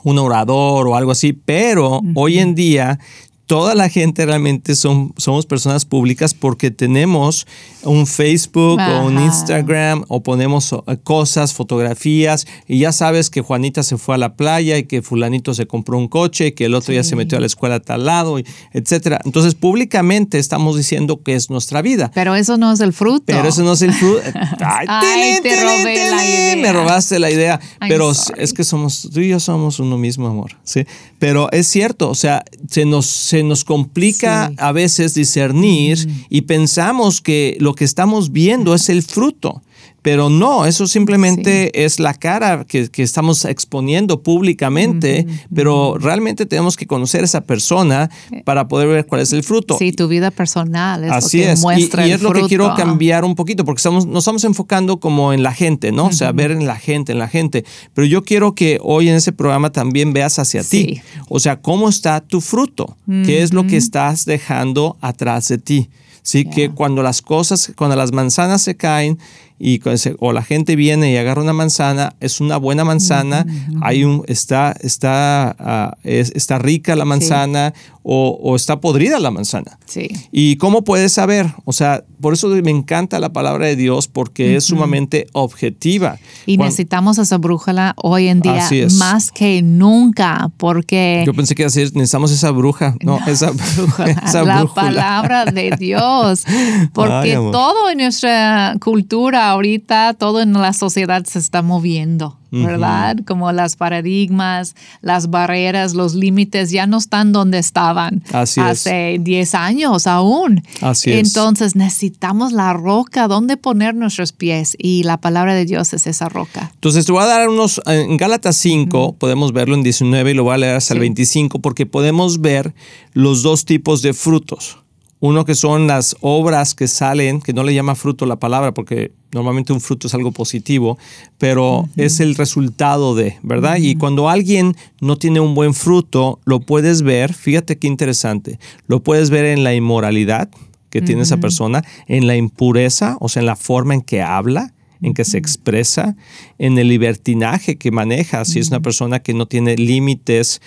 un 0.03 0.17
orador 0.19 0.87
o 0.87 0.95
algo 0.95 1.09
así, 1.09 1.33
pero 1.33 1.99
hoy 2.13 2.37
en 2.37 2.53
día 2.53 2.99
toda 3.47 3.75
la 3.75 3.87
gente 3.87 4.25
realmente 4.25 4.75
son, 4.75 5.13
somos 5.15 5.45
personas 5.45 5.85
públicas 5.85 6.33
porque 6.33 6.69
tenemos 6.69 7.47
un 7.83 8.05
Facebook 8.05 8.79
o 8.79 9.05
un 9.05 9.19
Instagram 9.19 10.03
o 10.09 10.21
ponemos 10.21 10.73
eh, 10.73 10.97
cosas, 11.01 11.53
fotografías 11.53 12.45
y 12.67 12.79
ya 12.79 12.91
sabes 12.91 13.29
que 13.29 13.39
Juanita 13.41 13.83
se 13.83 13.97
fue 13.97 14.15
a 14.15 14.17
la 14.17 14.35
playa 14.35 14.77
y 14.77 14.83
que 14.83 15.01
fulanito 15.01 15.53
se 15.53 15.65
compró 15.65 15.97
un 15.97 16.09
coche 16.09 16.47
y 16.47 16.51
que 16.51 16.65
el 16.65 16.75
otro 16.75 16.93
ya 16.93 17.05
se 17.05 17.15
metió 17.15 17.37
a 17.37 17.41
la 17.41 17.47
escuela 17.47 17.75
a 17.75 17.79
tal 17.79 18.05
lado, 18.05 18.37
etcétera. 18.73 19.21
Entonces 19.23 19.55
públicamente 19.55 20.39
estamos 20.39 20.75
diciendo 20.75 21.23
que 21.23 21.33
es 21.33 21.49
nuestra 21.49 21.81
vida. 21.81 22.11
Pero 22.13 22.35
eso 22.35 22.57
no 22.57 22.73
es 22.73 22.81
el 22.81 22.91
fruto. 22.91 23.23
Pero 23.27 23.47
eso 23.47 23.63
no 23.63 23.73
es 23.73 23.81
el 23.81 23.93
fruto. 23.93 24.21
Ay, 24.59 25.39
te 25.41 25.55
robé 25.55 26.11
la 26.11 26.25
idea. 26.25 26.55
Me 26.57 26.73
robaste 26.73 27.17
la 27.17 27.31
idea. 27.31 27.61
Pero 27.79 28.11
es 28.11 28.53
que 28.53 28.65
somos, 28.65 29.09
tú 29.13 29.21
y 29.21 29.29
yo 29.29 29.39
somos 29.39 29.79
uno 29.79 29.97
mismo, 29.97 30.27
amor. 30.27 30.57
¿sí? 30.63 30.85
Pero 31.17 31.49
es 31.51 31.67
cierto, 31.67 32.09
o 32.09 32.15
sea, 32.15 32.43
se 32.69 32.85
nos 32.85 33.05
nos 33.43 33.63
complica 33.63 34.51
a 34.57 34.71
veces 34.71 35.13
discernir 35.13 36.07
y 36.29 36.41
pensamos 36.41 37.21
que 37.21 37.57
lo 37.59 37.73
que 37.73 37.85
estamos 37.85 38.31
viendo 38.31 38.73
es 38.73 38.89
el 38.89 39.03
fruto. 39.03 39.61
Pero 40.07 40.29
no, 40.29 40.65
eso 40.65 40.87
simplemente 40.87 41.83
es 41.83 41.99
la 41.99 42.13
cara 42.13 42.63
que, 42.63 42.89
estamos 42.95 43.43
exponiendo 43.43 44.23
públicamente, 44.23 45.27
pero 45.53 45.97
realmente 45.99 46.45
tenemos 46.45 46.77
que 46.77 46.87
conocer 46.87 47.23
a 47.23 47.25
esa 47.25 47.41
persona 47.41 48.09
eh. 48.31 48.41
para 48.45 48.69
poder 48.69 48.87
ver 48.87 49.05
cuál 49.05 49.19
es 49.19 49.33
el 49.33 49.43
fruto. 49.43 49.77
Sí, 49.77 49.91
tu 49.91 50.07
vida 50.07 50.31
personal 50.31 51.03
es 51.03 51.11
Así 51.11 51.39
lo 51.39 51.43
que 51.43 51.51
es. 51.51 51.59
muestra 51.59 52.07
y, 52.07 52.11
es 52.11 52.21
lo 52.21 52.31
que 52.31 52.43
quiero 52.43 52.73
cambiar 52.73 53.25
un 53.25 53.35
poquito, 53.35 53.65
porque 53.65 53.79
estamos, 53.79 54.05
nos 54.05 54.19
estamos 54.19 54.45
enfocando 54.45 55.01
como 55.01 55.33
en 55.33 55.43
la 55.43 55.51
gente, 55.51 55.91
¿no? 55.91 56.05
O 56.05 56.13
sea, 56.13 56.31
ver 56.31 56.51
en 56.51 56.65
la 56.65 56.77
gente, 56.77 57.11
en 57.11 57.19
la 57.19 57.27
gente. 57.27 57.65
Pero 57.93 58.07
yo 58.07 58.23
quiero 58.23 58.55
que 58.55 58.79
hoy 58.81 59.09
en 59.09 59.15
ese 59.15 59.33
programa 59.33 59.73
también 59.73 60.13
veas 60.13 60.39
hacia 60.39 60.63
ti. 60.63 61.01
O 61.27 61.41
sea, 61.41 61.59
¿cómo 61.59 61.89
está 61.89 62.21
tu 62.21 62.39
fruto? 62.39 62.95
¿Qué 63.25 63.43
es 63.43 63.53
lo 63.53 63.67
que 63.67 63.75
estás 63.75 64.23
dejando 64.23 64.95
atrás 65.01 65.49
de 65.49 65.57
ti? 65.57 65.89
Sí, 66.27 66.43
que 66.43 66.71
cuando 66.71 67.03
las 67.03 67.21
cosas, 67.21 67.71
cuando 67.77 67.95
las 67.95 68.11
manzanas 68.11 68.61
se 68.61 68.75
caen, 68.75 69.17
y 69.59 69.81
o 70.19 70.33
la 70.33 70.43
gente 70.43 70.75
viene 70.75 71.11
y 71.11 71.17
agarra 71.17 71.41
una 71.41 71.53
manzana, 71.53 72.15
es 72.19 72.39
una 72.41 72.57
buena 72.57 72.83
manzana, 72.83 73.45
hay 73.81 74.03
un, 74.03 74.23
está, 74.27 74.75
está, 74.81 75.55
ah, 75.59 75.97
está 76.03 76.59
rica 76.59 76.95
la 76.95 77.05
manzana 77.05 77.73
o, 78.09 78.55
está 78.55 78.79
podrida 78.79 79.19
la 79.19 79.31
manzana. 79.31 79.77
Sí. 79.85 80.07
¿Y 80.31 80.55
cómo 80.55 80.85
puedes 80.85 81.11
saber? 81.11 81.53
O 81.65 81.73
sea, 81.73 82.05
por 82.21 82.33
eso 82.33 82.47
me 82.47 82.71
encanta 82.71 83.19
la 83.19 83.33
palabra 83.33 83.65
de 83.65 83.75
Dios 83.75 84.07
porque 84.07 84.55
es 84.55 84.63
sumamente 84.63 85.27
objetiva. 85.33 86.17
Y 86.45 86.57
necesitamos 86.57 87.17
esa 87.17 87.37
brújula 87.37 87.95
hoy 87.97 88.29
en 88.29 88.39
día 88.39 88.65
más 88.97 89.29
que 89.31 89.61
nunca 89.61 90.49
porque... 90.55 91.23
Yo 91.25 91.33
pensé 91.33 91.53
que 91.53 91.63
iba 91.63 91.67
a 91.67 91.73
decir, 91.73 91.91
necesitamos 91.95 92.31
esa 92.31 92.51
bruja, 92.51 92.95
no, 93.03 93.19
esa, 93.27 93.51
esa 94.25 94.43
La 94.43 94.65
palabra 94.65 95.43
de 95.43 95.71
Dios. 95.77 96.45
Porque 96.93 97.33
todo 97.33 97.89
en 97.89 97.97
nuestra 97.97 98.75
cultura 98.79 99.46
ahorita 99.49 100.13
todo 100.13 100.41
en 100.41 100.53
la 100.53 100.73
sociedad 100.73 101.23
se 101.25 101.39
está 101.39 101.61
moviendo, 101.61 102.37
¿verdad? 102.51 103.17
Como 103.25 103.51
las 103.51 103.75
paradigmas, 103.75 104.75
las 105.01 105.29
barreras, 105.29 105.93
los 105.93 106.15
límites 106.15 106.71
ya 106.71 106.87
no 106.87 106.97
están 106.97 107.31
donde 107.31 107.59
estaban 107.59 108.23
hace 108.31 109.17
10 109.19 109.55
años 109.55 110.07
aún. 110.07 110.63
Así 110.81 111.11
Entonces 111.13 111.75
necesitamos 111.75 112.51
la 112.51 112.73
roca 112.73 113.27
donde 113.27 113.57
poner 113.57 113.95
nuestros 113.95 114.31
pies 114.31 114.75
y 114.79 115.03
la 115.03 115.17
palabra 115.17 115.53
de 115.53 115.65
Dios 115.65 115.93
es 115.93 116.07
esa 116.07 116.29
roca. 116.29 116.71
Entonces 116.75 117.05
te 117.05 117.11
voy 117.11 117.23
a 117.23 117.27
dar 117.27 117.49
unos, 117.49 117.81
en 117.85 118.17
Gálatas 118.17 118.55
5 118.57 119.17
podemos 119.17 119.53
verlo 119.53 119.75
en 119.75 119.83
19 119.83 120.31
y 120.31 120.33
lo 120.33 120.43
voy 120.43 120.55
a 120.55 120.57
leer 120.57 120.75
hasta 120.75 120.93
el 120.93 120.99
25 120.99 121.59
porque 121.59 121.85
podemos 121.85 122.41
ver 122.41 122.73
los 123.13 123.43
dos 123.43 123.65
tipos 123.65 124.01
de 124.01 124.13
frutos. 124.13 124.79
Uno 125.19 125.45
que 125.45 125.55
son 125.55 125.87
las 125.87 126.15
obras 126.21 126.75
que 126.75 126.87
salen, 126.87 127.41
que 127.41 127.53
no 127.53 127.63
le 127.63 127.73
llama 127.73 127.95
fruto 127.95 128.25
la 128.25 128.35
palabra 128.37 128.73
porque 128.73 129.11
normalmente 129.33 129.73
un 129.73 129.81
fruto 129.81 130.07
es 130.07 130.13
algo 130.13 130.31
positivo, 130.31 130.97
pero 131.37 131.89
es 131.95 132.19
el 132.19 132.35
resultado 132.35 133.15
de, 133.15 133.37
¿verdad? 133.41 133.77
Y 133.77 133.95
cuando 133.95 134.29
alguien 134.29 134.75
no 135.01 135.17
tiene 135.17 135.39
un 135.39 135.55
buen 135.55 135.73
fruto, 135.73 136.39
lo 136.45 136.59
puedes 136.59 137.01
ver, 137.01 137.33
fíjate 137.33 137.77
qué 137.77 137.87
interesante, 137.87 138.59
lo 138.87 139.01
puedes 139.01 139.29
ver 139.29 139.45
en 139.45 139.63
la 139.63 139.73
inmoralidad 139.73 140.49
que 140.89 141.01
tiene 141.01 141.23
esa 141.23 141.37
persona, 141.37 141.83
en 142.07 142.27
la 142.27 142.37
impureza, 142.37 143.17
o 143.19 143.29
sea, 143.29 143.41
en 143.41 143.45
la 143.45 143.55
forma 143.55 143.93
en 143.93 144.01
que 144.01 144.21
habla, 144.21 144.73
en 145.01 145.13
que 145.13 145.25
se 145.25 145.37
expresa, 145.37 146.15
en 146.57 146.77
el 146.77 146.89
libertinaje 146.89 147.77
que 147.77 147.91
maneja, 147.91 148.45
si 148.45 148.59
es 148.59 148.69
una 148.69 148.81
persona 148.81 149.19
que 149.19 149.33
no 149.33 149.45
tiene 149.45 149.75
límites 149.75 150.61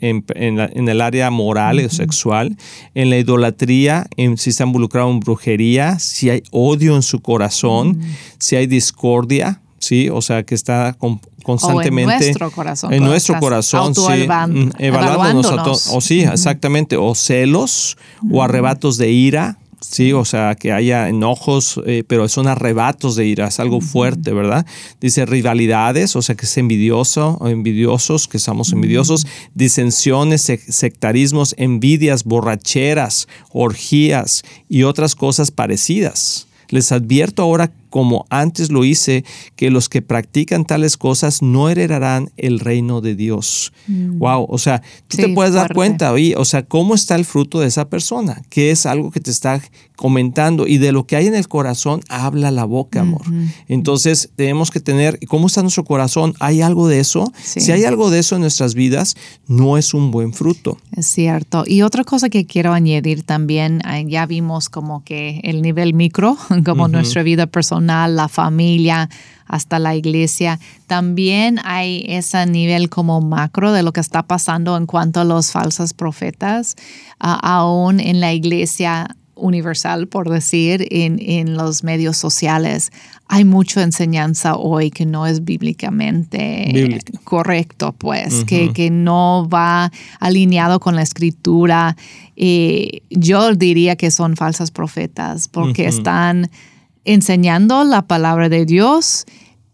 en, 0.00 0.88
el 0.88 1.00
área 1.00 1.30
moral 1.30 1.84
o 1.84 1.88
sexual, 1.88 2.56
en 2.94 3.10
la 3.10 3.18
idolatría, 3.18 4.06
en, 4.16 4.36
si 4.38 4.50
está 4.50 4.64
involucrado 4.64 5.10
en 5.10 5.20
brujería, 5.20 5.98
si 5.98 6.30
hay 6.30 6.42
odio 6.50 6.96
en 6.96 7.02
su 7.02 7.20
corazón, 7.20 8.00
si 8.38 8.56
hay 8.56 8.66
discordia, 8.66 9.60
¿sí? 9.78 10.08
O 10.08 10.22
sea, 10.22 10.44
que 10.44 10.54
está 10.54 10.96
constantemente... 11.42 12.12
en 12.14 12.20
nuestro 12.20 12.50
corazón. 12.50 12.92
En 12.92 13.02
nuestro 13.02 13.38
corazón, 13.40 13.94
sí. 13.94 14.26
Mm, 14.28 14.70
evaluándonos. 14.78 15.88
o 15.88 16.00
sí, 16.00 16.20
exactamente. 16.20 16.96
O 16.96 17.14
celos, 17.14 17.96
o 18.30 18.42
arrebatos 18.42 18.98
de 18.98 19.10
ira, 19.10 19.58
Sí, 19.80 20.12
o 20.12 20.26
sea, 20.26 20.54
que 20.56 20.72
haya 20.72 21.08
enojos, 21.08 21.80
eh, 21.86 22.04
pero 22.06 22.28
son 22.28 22.48
arrebatos 22.48 23.16
de 23.16 23.26
ira, 23.26 23.48
es 23.48 23.60
algo 23.60 23.80
fuerte, 23.80 24.32
¿verdad? 24.32 24.66
Dice 25.00 25.24
rivalidades, 25.24 26.16
o 26.16 26.22
sea, 26.22 26.34
que 26.34 26.44
es 26.44 26.58
envidioso 26.58 27.38
o 27.40 27.48
envidiosos, 27.48 28.28
que 28.28 28.38
somos 28.38 28.72
envidiosos, 28.72 29.26
disensiones, 29.54 30.42
sectarismos, 30.68 31.54
envidias, 31.56 32.24
borracheras, 32.24 33.26
orgías 33.50 34.42
y 34.68 34.82
otras 34.82 35.14
cosas 35.14 35.50
parecidas. 35.50 36.46
Les 36.68 36.92
advierto 36.92 37.42
ahora 37.42 37.72
como 37.90 38.24
antes 38.30 38.70
lo 38.70 38.84
hice, 38.84 39.24
que 39.56 39.70
los 39.70 39.88
que 39.88 40.00
practican 40.00 40.64
tales 40.64 40.96
cosas 40.96 41.42
no 41.42 41.68
heredarán 41.68 42.30
el 42.36 42.60
reino 42.60 43.00
de 43.00 43.14
Dios. 43.16 43.72
Wow, 43.88 44.42
mm. 44.42 44.46
o 44.48 44.58
sea, 44.58 44.82
tú 45.08 45.16
te 45.16 45.28
puedes 45.28 45.52
dar 45.52 45.74
cuenta, 45.74 46.12
oye, 46.12 46.34
o 46.36 46.44
sea, 46.44 46.64
cómo 46.64 46.94
está 46.94 47.16
el 47.16 47.24
fruto 47.24 47.60
de 47.60 47.66
esa 47.66 47.88
persona, 47.88 48.42
que 48.48 48.70
es 48.70 48.86
algo 48.86 49.10
que 49.10 49.20
te 49.20 49.30
está 49.30 49.60
comentando 49.96 50.66
y 50.66 50.78
de 50.78 50.92
lo 50.92 51.06
que 51.06 51.16
hay 51.16 51.26
en 51.26 51.34
el 51.34 51.48
corazón 51.48 52.00
habla 52.08 52.50
la 52.50 52.64
boca, 52.64 53.00
amor. 53.00 53.22
Entonces, 53.68 54.30
tenemos 54.36 54.70
que 54.70 54.80
tener, 54.80 55.18
¿cómo 55.28 55.48
está 55.48 55.60
nuestro 55.60 55.84
corazón? 55.84 56.34
¿Hay 56.40 56.62
algo 56.62 56.88
de 56.88 57.00
eso? 57.00 57.30
Si 57.42 57.70
hay 57.72 57.84
algo 57.84 58.08
de 58.08 58.20
eso 58.20 58.36
en 58.36 58.42
nuestras 58.42 58.74
vidas, 58.74 59.16
no 59.46 59.76
es 59.76 59.92
un 59.92 60.10
buen 60.10 60.32
fruto. 60.32 60.78
Es 60.96 61.06
cierto. 61.06 61.64
Y 61.66 61.82
otra 61.82 62.04
cosa 62.04 62.30
que 62.30 62.46
quiero 62.46 62.72
añadir 62.72 63.24
también, 63.24 63.82
ya 64.06 64.24
vimos 64.26 64.68
como 64.68 65.04
que 65.04 65.40
el 65.42 65.60
nivel 65.60 65.92
micro, 65.92 66.38
como 66.64 66.88
nuestra 66.88 67.22
vida 67.22 67.46
personal 67.46 67.79
la 67.80 68.28
familia, 68.28 69.08
hasta 69.50 69.78
la 69.78 69.96
iglesia. 69.96 70.60
También 70.86 71.58
hay 71.64 72.04
ese 72.08 72.46
nivel 72.46 72.88
como 72.88 73.20
macro 73.20 73.72
de 73.72 73.82
lo 73.82 73.92
que 73.92 74.00
está 74.00 74.22
pasando 74.22 74.76
en 74.76 74.86
cuanto 74.86 75.20
a 75.20 75.24
los 75.24 75.50
falsos 75.50 75.92
profetas, 75.92 76.76
aún 77.18 78.00
en 78.00 78.20
la 78.20 78.32
iglesia 78.32 79.16
universal, 79.34 80.06
por 80.06 80.28
decir, 80.28 80.86
en, 80.90 81.56
los 81.56 81.82
medios 81.82 82.16
sociales. 82.16 82.92
Hay 83.26 83.44
mucha 83.44 83.82
enseñanza 83.82 84.56
hoy 84.56 84.90
que 84.90 85.06
no 85.06 85.26
es 85.26 85.44
bíblicamente 85.44 87.00
correcto, 87.24 87.94
pues, 87.96 88.44
que, 88.44 88.72
que, 88.72 88.90
no 88.90 89.48
va 89.48 89.90
alineado 90.20 90.78
con 90.78 90.94
la 90.94 91.02
escritura. 91.02 91.96
y 92.36 93.02
yo 93.10 93.54
diría 93.54 93.96
que 93.96 94.10
son 94.10 94.36
falsas 94.36 94.70
profetas 94.70 95.48
porque 95.48 95.86
están 95.86 96.50
enseñando 97.04 97.84
la 97.84 98.02
palabra 98.02 98.48
de 98.48 98.66
Dios, 98.66 99.26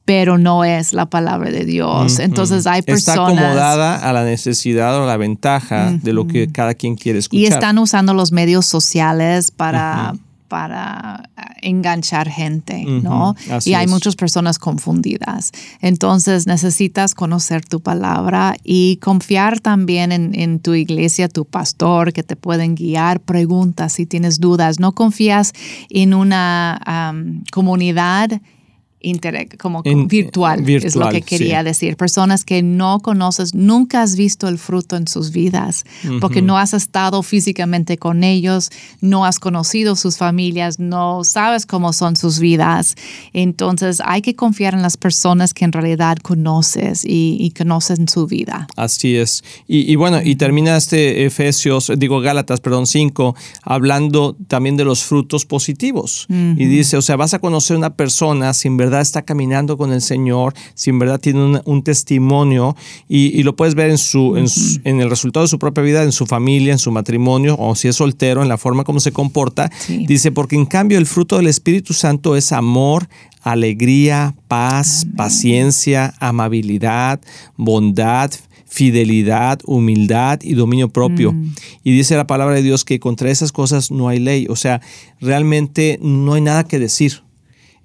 pero 0.05 0.39
no 0.39 0.65
es 0.65 0.93
la 0.93 1.07
palabra 1.07 1.51
de 1.51 1.65
Dios. 1.65 2.21
Entonces 2.21 2.67
hay 2.67 2.83
personas... 2.83 3.33
Está 3.33 3.43
acomodada 3.43 3.97
a 3.97 4.13
la 4.13 4.25
necesidad 4.25 4.97
o 5.03 5.07
la 5.07 5.17
ventaja 5.17 5.91
de 5.91 6.13
lo 6.13 6.29
que 6.29 6.51
cada 6.51 6.75
quien 6.75 6.95
quiere 6.95 7.19
escuchar. 7.19 7.43
Y 7.43 7.47
están 7.47 7.79
usando 7.79 8.15
los 8.15 8.31
medios 8.31 8.67
sociales 8.67 9.51
para, 9.51 10.15
para 10.49 11.31
eh, 11.37 11.43
enganchar 11.63 12.29
gente, 12.29 12.85
¿no? 12.85 13.35
y 13.65 13.75
hay 13.75 13.87
muchas 13.87 14.17
personas 14.17 14.59
confundidas. 14.59 15.53
Entonces 15.81 16.47
necesitas 16.47 17.15
conocer 17.15 17.65
tu 17.65 17.81
palabra 17.81 18.57
y 18.63 18.97
confiar 18.97 19.61
también 19.61 20.13
en, 20.13 20.61
tu 20.61 20.75
iglesia, 20.75 21.29
tu 21.29 21.45
pastor, 21.45 22.13
que 22.13 22.23
te 22.23 22.37
pueden 22.37 22.75
guiar. 22.75 23.21
Preguntas 23.21 23.93
si 23.95 24.07
tienes 24.07 24.41
dudas. 24.41 24.81
No 24.81 24.93
confías 24.93 25.53
en 25.91 26.15
una 26.15 27.13
comunidad 27.53 28.41
como 29.59 29.83
virtual, 29.83 30.69
es 30.69 30.97
lo 30.97 31.09
que 31.11 31.23
quería 31.23 31.63
decir. 31.63 31.97
Personas 31.97 32.45
que 32.45 32.63
no 32.63 33.01
conoces, 33.01 33.55
nunca 33.55 34.03
has 34.03 34.17
visto 34.17 34.49
el 34.49 34.59
fruto 34.59 34.97
en 34.97 35.07
sus 35.07 35.31
vidas, 35.31 35.85
porque 36.21 36.43
no 36.43 36.59
has 36.59 36.75
estado 36.75 37.23
físicamente 37.23 37.99
con 37.99 38.25
ellos, 38.25 38.71
no 39.01 39.25
has 39.25 39.39
conocido 39.39 39.97
sus 39.97 40.17
familias, 40.17 40.79
no 40.79 41.25
sabes 41.25 41.67
cómo 41.67 41.93
son 41.93 42.17
sus 42.17 42.39
vidas. 42.39 42.97
Entonces 43.33 44.03
hay 44.05 44.23
que 44.23 44.35
confiar 44.35 44.75
en 44.75 44.83
las 44.83 44.97
personas 44.97 45.55
que 45.55 45.65
en 45.65 45.73
realidad 45.73 46.19
conoces 46.19 47.05
y, 47.05 47.53
conocen 47.57 48.09
su 48.09 48.27
vida. 48.27 48.67
Así 48.77 49.17
es. 49.17 49.43
Y, 49.67 49.95
bueno, 49.97 50.21
y 50.23 50.37
termina 50.37 50.77
este 50.77 51.25
Efesios, 51.25 51.91
digo 51.97 52.21
Gálatas, 52.21 52.61
perdón, 52.61 52.87
5, 52.87 53.35
hablando 53.63 54.37
también 54.49 54.77
de 54.77 54.85
los 54.85 55.05
frutos 55.05 55.47
positivos. 55.47 56.27
Y 56.29 56.67
dice, 56.67 56.97
o 56.97 57.03
sea, 57.03 57.17
vas 57.17 57.35
a 57.35 57.39
conocer 57.39 57.77
una 57.77 57.95
persona 57.95 58.53
sin 58.53 58.77
verdad 58.87 59.01
está 59.01 59.23
caminando 59.23 59.77
con 59.77 59.93
el 59.93 60.01
Señor, 60.01 60.55
si 60.75 60.91
en 60.91 60.99
verdad 60.99 61.19
tiene 61.21 61.61
un, 61.65 61.83
testimonio 61.83 62.77
y, 63.09 63.43
lo 63.43 63.55
puedes 63.55 63.75
ver 63.75 63.91
en, 63.91 63.99
su, 63.99 64.37
en, 64.37 65.01
el 65.01 65.11
resultado 65.11 65.45
de 65.45 65.49
su 65.49 65.59
propia 65.59 65.83
vida, 65.83 66.03
en 66.03 66.13
su 66.13 66.27
familia, 66.27 66.73
en 66.73 66.79
su 66.79 66.91
matrimonio 66.91 67.57
o 67.59 67.75
si 67.75 67.89
es 67.89 67.97
soltero, 67.97 68.43
en 68.43 68.49
la 68.49 68.59
forma 68.59 68.85
como 68.85 69.01
se 69.01 69.13
comporta. 69.13 69.71
Dice, 69.89 70.33
porque 70.33 70.57
en 70.57 70.67
cambio 70.67 70.99
el 70.99 71.07
fruto 71.07 71.37
del 71.37 71.49
Espíritu 71.49 71.93
Santo 71.93 72.37
es 72.37 72.53
amor, 72.53 73.09
alegría, 73.43 74.35
paz, 74.49 75.07
paciencia, 75.17 76.15
amabilidad, 76.19 77.21
bondad, 77.57 78.31
fidelidad, 78.67 79.61
humildad 79.65 80.41
y 80.43 80.55
dominio 80.55 80.89
propio. 80.89 81.33
Mm. 81.33 81.55
Y 81.85 81.93
dice 81.93 82.17
la 82.17 82.27
palabra 82.27 82.57
de 82.57 82.63
Dios 82.63 82.85
que 82.85 83.01
contra 83.01 83.31
esas 83.31 83.53
cosas 83.53 83.91
no 83.91 84.09
hay 84.09 84.19
ley. 84.19 84.47
O 84.51 84.57
sea, 84.57 84.83
realmente 85.21 85.99
no 86.03 86.35
hay 86.35 86.43
nada 86.43 86.65
que 86.65 86.79
decir. 86.79 87.23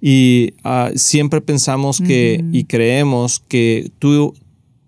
Y 0.02 0.56
ah, 0.64 0.90
siempre 0.96 1.42
pensamos 1.42 2.02
que 2.02 2.44
y 2.52 2.64
creemos 2.64 3.40
que 3.40 3.92
tu, 4.00 4.34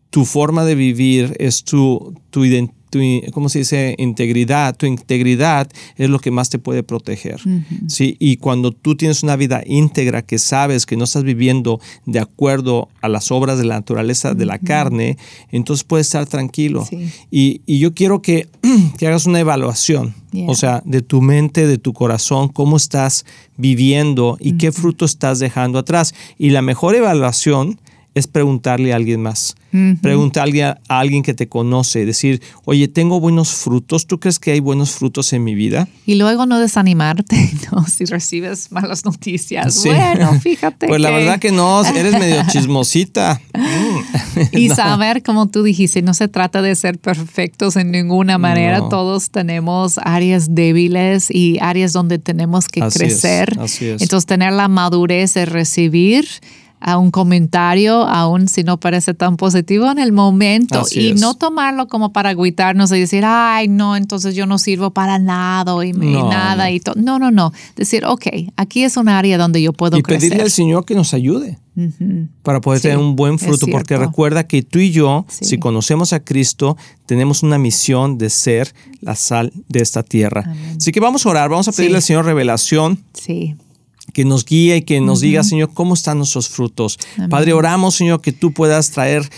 tu 0.09 0.25
forma 0.25 0.65
de 0.65 0.73
vivir 0.73 1.35
es 1.39 1.63
tu, 1.63 2.15
tu 2.31 2.43
identidad 2.45 2.82
tu, 2.93 2.99
¿cómo 3.31 3.49
se 3.49 3.59
dice? 3.59 3.95
Integridad. 3.97 4.77
Tu 4.77 4.85
integridad 4.85 5.67
es 5.97 6.09
lo 6.11 6.19
que 6.19 6.29
más 6.29 6.51
te 6.51 6.59
puede 6.59 6.83
proteger. 6.83 7.41
¿sí? 7.87 8.15
Y 8.19 8.37
cuando 8.37 8.71
tú 8.71 8.95
tienes 8.95 9.23
una 9.23 9.35
vida 9.35 9.63
íntegra 9.65 10.21
que 10.21 10.37
sabes 10.37 10.85
que 10.85 10.95
no 10.95 11.05
estás 11.05 11.23
viviendo 11.23 11.79
de 12.05 12.19
acuerdo 12.19 12.89
a 13.01 13.09
las 13.09 13.31
obras 13.31 13.57
de 13.57 13.65
la 13.65 13.75
naturaleza 13.75 14.35
de 14.35 14.45
la 14.45 14.59
carne, 14.59 15.17
entonces 15.51 15.83
puedes 15.83 16.05
estar 16.07 16.27
tranquilo. 16.27 16.87
Y, 17.31 17.61
y, 17.65 17.79
yo 17.79 17.95
quiero 17.95 18.21
que, 18.21 18.47
que 18.99 19.07
hagas 19.07 19.25
una 19.25 19.39
evaluación. 19.39 20.13
O 20.47 20.55
sea, 20.55 20.81
de 20.85 21.01
tu 21.01 21.21
mente, 21.21 21.67
de 21.67 21.77
tu 21.77 21.93
corazón, 21.93 22.49
cómo 22.49 22.77
estás 22.77 23.25
viviendo 23.57 24.37
y 24.39 24.53
qué 24.53 24.71
fruto 24.71 25.05
estás 25.05 25.39
dejando 25.39 25.79
atrás. 25.79 26.13
Y 26.37 26.49
la 26.49 26.61
mejor 26.61 26.95
evaluación 26.95 27.79
es 28.15 28.27
preguntarle 28.27 28.93
a 28.93 28.97
alguien 28.97 29.21
más. 29.21 29.55
Preguntarle 30.03 30.63
a, 30.63 30.79
alguien 30.87 31.23
que 31.23 31.33
te 31.33 31.49
conoce, 31.49 32.05
decir, 32.05 32.43
oye, 32.65 32.87
tengo 32.87 33.19
buenos 33.19 33.49
frutos, 33.53 34.05
¿tú 34.05 34.19
crees 34.19 34.37
que 34.37 34.51
hay 34.51 34.59
buenos 34.59 34.91
frutos 34.91 35.33
en 35.33 35.43
mi 35.43 35.55
vida? 35.55 35.87
Y 36.05 36.13
luego 36.13 36.45
no 36.45 36.59
desanimarte, 36.59 37.49
¿no? 37.71 37.83
Si 37.87 38.05
recibes 38.05 38.71
malas 38.71 39.03
noticias. 39.03 39.83
Bueno, 39.83 40.39
fíjate. 40.39 40.85
pues 40.87 41.01
la 41.01 41.09
verdad 41.09 41.39
que 41.39 41.51
no, 41.51 41.83
eres 41.95 42.13
medio 42.19 42.43
chismosita. 42.51 43.41
y 44.51 44.69
saber, 44.75 45.23
como 45.23 45.47
tú 45.47 45.63
dijiste, 45.63 46.03
no 46.03 46.13
se 46.13 46.27
trata 46.27 46.61
de 46.61 46.75
ser 46.75 46.99
perfectos 46.99 47.75
en 47.75 47.89
ninguna 47.89 48.37
manera. 48.37 48.89
Todos 48.89 49.31
tenemos 49.31 49.97
áreas 50.03 50.53
débiles 50.53 51.31
y 51.31 51.57
áreas 51.61 51.93
donde 51.93 52.19
tenemos 52.19 52.67
que 52.67 52.81
crecer. 52.81 53.59
así 53.59 53.87
es. 53.87 54.03
Entonces, 54.03 54.27
tener 54.27 54.53
la 54.53 54.67
madurez 54.67 55.33
de 55.33 55.47
recibir 55.47 56.27
a 56.83 56.97
un 56.97 57.11
comentario, 57.11 58.03
aun 58.03 58.49
si 58.49 58.63
no 58.63 58.77
parece 58.77 59.13
tan 59.13 59.37
positivo 59.37 59.89
en 59.89 59.99
el 59.99 60.11
momento, 60.11 60.83
y 60.91 61.13
no 61.13 61.33
tomarlo 61.35 61.87
como 61.87 62.11
para 62.11 62.31
agüitarnos 62.31 62.91
y 62.91 62.99
decir, 62.99 63.23
ay, 63.25 63.69
no, 63.69 63.95
entonces 63.95 64.35
yo 64.35 64.45
no 64.45 64.57
sirvo 64.57 64.91
para 64.91 65.17
nada 65.17 65.73
y, 65.85 65.93
nada. 65.93 66.65
No. 66.65 66.69
Y 66.69 66.81
no, 66.97 67.19
no, 67.19 67.31
no. 67.31 67.53
Decir, 67.77 68.05
ok, 68.05 68.27
aquí 68.57 68.83
es 68.83 68.97
un 68.97 69.07
área 69.07 69.37
donde 69.37 69.61
yo 69.61 69.71
puedo 69.71 69.97
y 69.97 70.03
crecer. 70.03 70.21
pedirle 70.21 70.43
al 70.43 70.51
Señor 70.51 70.85
que 70.85 70.93
nos 70.93 71.13
ayude. 71.13 71.57
Para 72.43 72.61
poder 72.61 72.81
tener 72.81 72.97
un 72.99 73.15
buen 73.15 73.39
fruto, 73.39 73.65
porque 73.71 73.97
recuerda 73.97 74.45
que 74.45 74.61
tú 74.61 74.77
y 74.77 74.91
yo, 74.91 75.25
si 75.29 75.57
conocemos 75.57 76.13
a 76.13 76.19
Cristo, 76.19 76.77
tenemos 77.07 77.41
una 77.41 77.57
misión 77.57 78.17
de 78.17 78.29
ser 78.29 78.75
la 79.01 79.15
sal 79.15 79.51
de 79.69 79.81
esta 79.81 80.03
tierra. 80.03 80.53
Así 80.77 80.91
que 80.91 80.99
vamos 80.99 81.25
a 81.25 81.29
orar, 81.29 81.49
vamos 81.49 81.67
a 81.69 81.71
pedirle 81.71 81.97
al 81.97 82.03
Señor 82.03 82.25
revelación. 82.25 82.99
Sí 83.13 83.55
que 84.13 84.25
nos 84.25 84.45
guíe 84.45 84.77
y 84.77 84.81
que 84.83 85.01
nos 85.01 85.19
diga, 85.19 85.43
Señor, 85.43 85.71
cómo 85.73 85.95
están 85.95 86.19
nuestros 86.19 86.47
frutos. 86.47 86.97
Padre, 87.29 87.53
oramos, 87.53 87.95
Señor, 87.95 88.21
que 88.21 88.31
tú 88.31 88.53
puedas 88.53 88.91
traer 88.91 89.29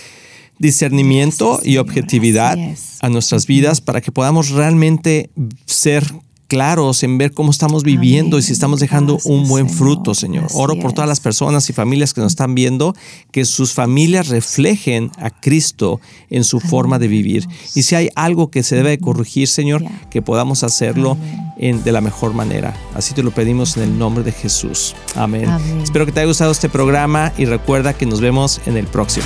discernimiento 0.60 1.60
y 1.64 1.78
objetividad 1.78 2.58
a 3.02 3.10
nuestras 3.10 3.48
vidas 3.48 3.82
para 3.82 4.02
que 4.02 4.12
podamos 4.12 4.50
realmente 4.50 5.30
ser 5.66 6.04
claros 6.48 7.04
en 7.04 7.18
ver 7.18 7.34
cómo 7.34 7.52
estamos 7.52 7.84
viviendo 7.84 8.38
y 8.38 8.42
si 8.42 8.54
estamos 8.54 8.80
dejando 8.80 9.18
un 9.26 9.48
buen 9.48 9.70
fruto, 9.70 10.14
Señor. 10.14 10.48
Oro 10.54 10.78
por 10.80 10.94
todas 10.94 11.08
las 11.08 11.20
personas 11.20 11.70
y 11.70 11.74
familias 11.74 12.14
que 12.14 12.22
nos 12.22 12.34
están 12.34 12.56
viendo, 12.56 12.96
que 13.32 13.46
sus 13.46 13.74
familias 13.74 14.28
reflejen 14.28 15.12
a 15.18 15.30
Cristo 15.30 16.00
en 16.30 16.44
su 16.44 16.60
forma 16.60 17.00
de 17.00 17.08
vivir. 17.08 17.48
Y 17.74 17.84
si 17.84 17.96
hay 17.96 18.10
algo 18.16 18.50
que 18.50 18.64
se 18.64 18.76
debe 18.76 18.98
corregir, 18.98 19.48
Señor, 19.48 19.84
que 20.10 20.22
podamos 20.22 20.64
hacerlo 20.64 21.18
de 21.58 21.92
la 21.92 22.02
mejor 22.02 22.34
manera. 22.34 22.76
Así 22.94 23.14
te 23.14 23.24
lo 23.24 23.32
pedimos 23.32 23.78
en 23.78 23.84
el 23.84 23.98
nombre 23.98 24.24
de 24.24 24.32
Jesús. 24.32 24.96
Amén. 25.16 25.50
Espero 25.82 26.06
que 26.06 26.12
te 26.12 26.20
haya 26.20 26.28
gustado 26.28 26.52
este 26.52 26.70
programa 26.70 27.32
y 27.38 27.46
recuerda 27.46 27.94
que 27.94 28.06
nos 28.06 28.22
vemos 28.22 28.62
en 28.66 28.78
el 28.78 28.88
próximo. 28.88 29.26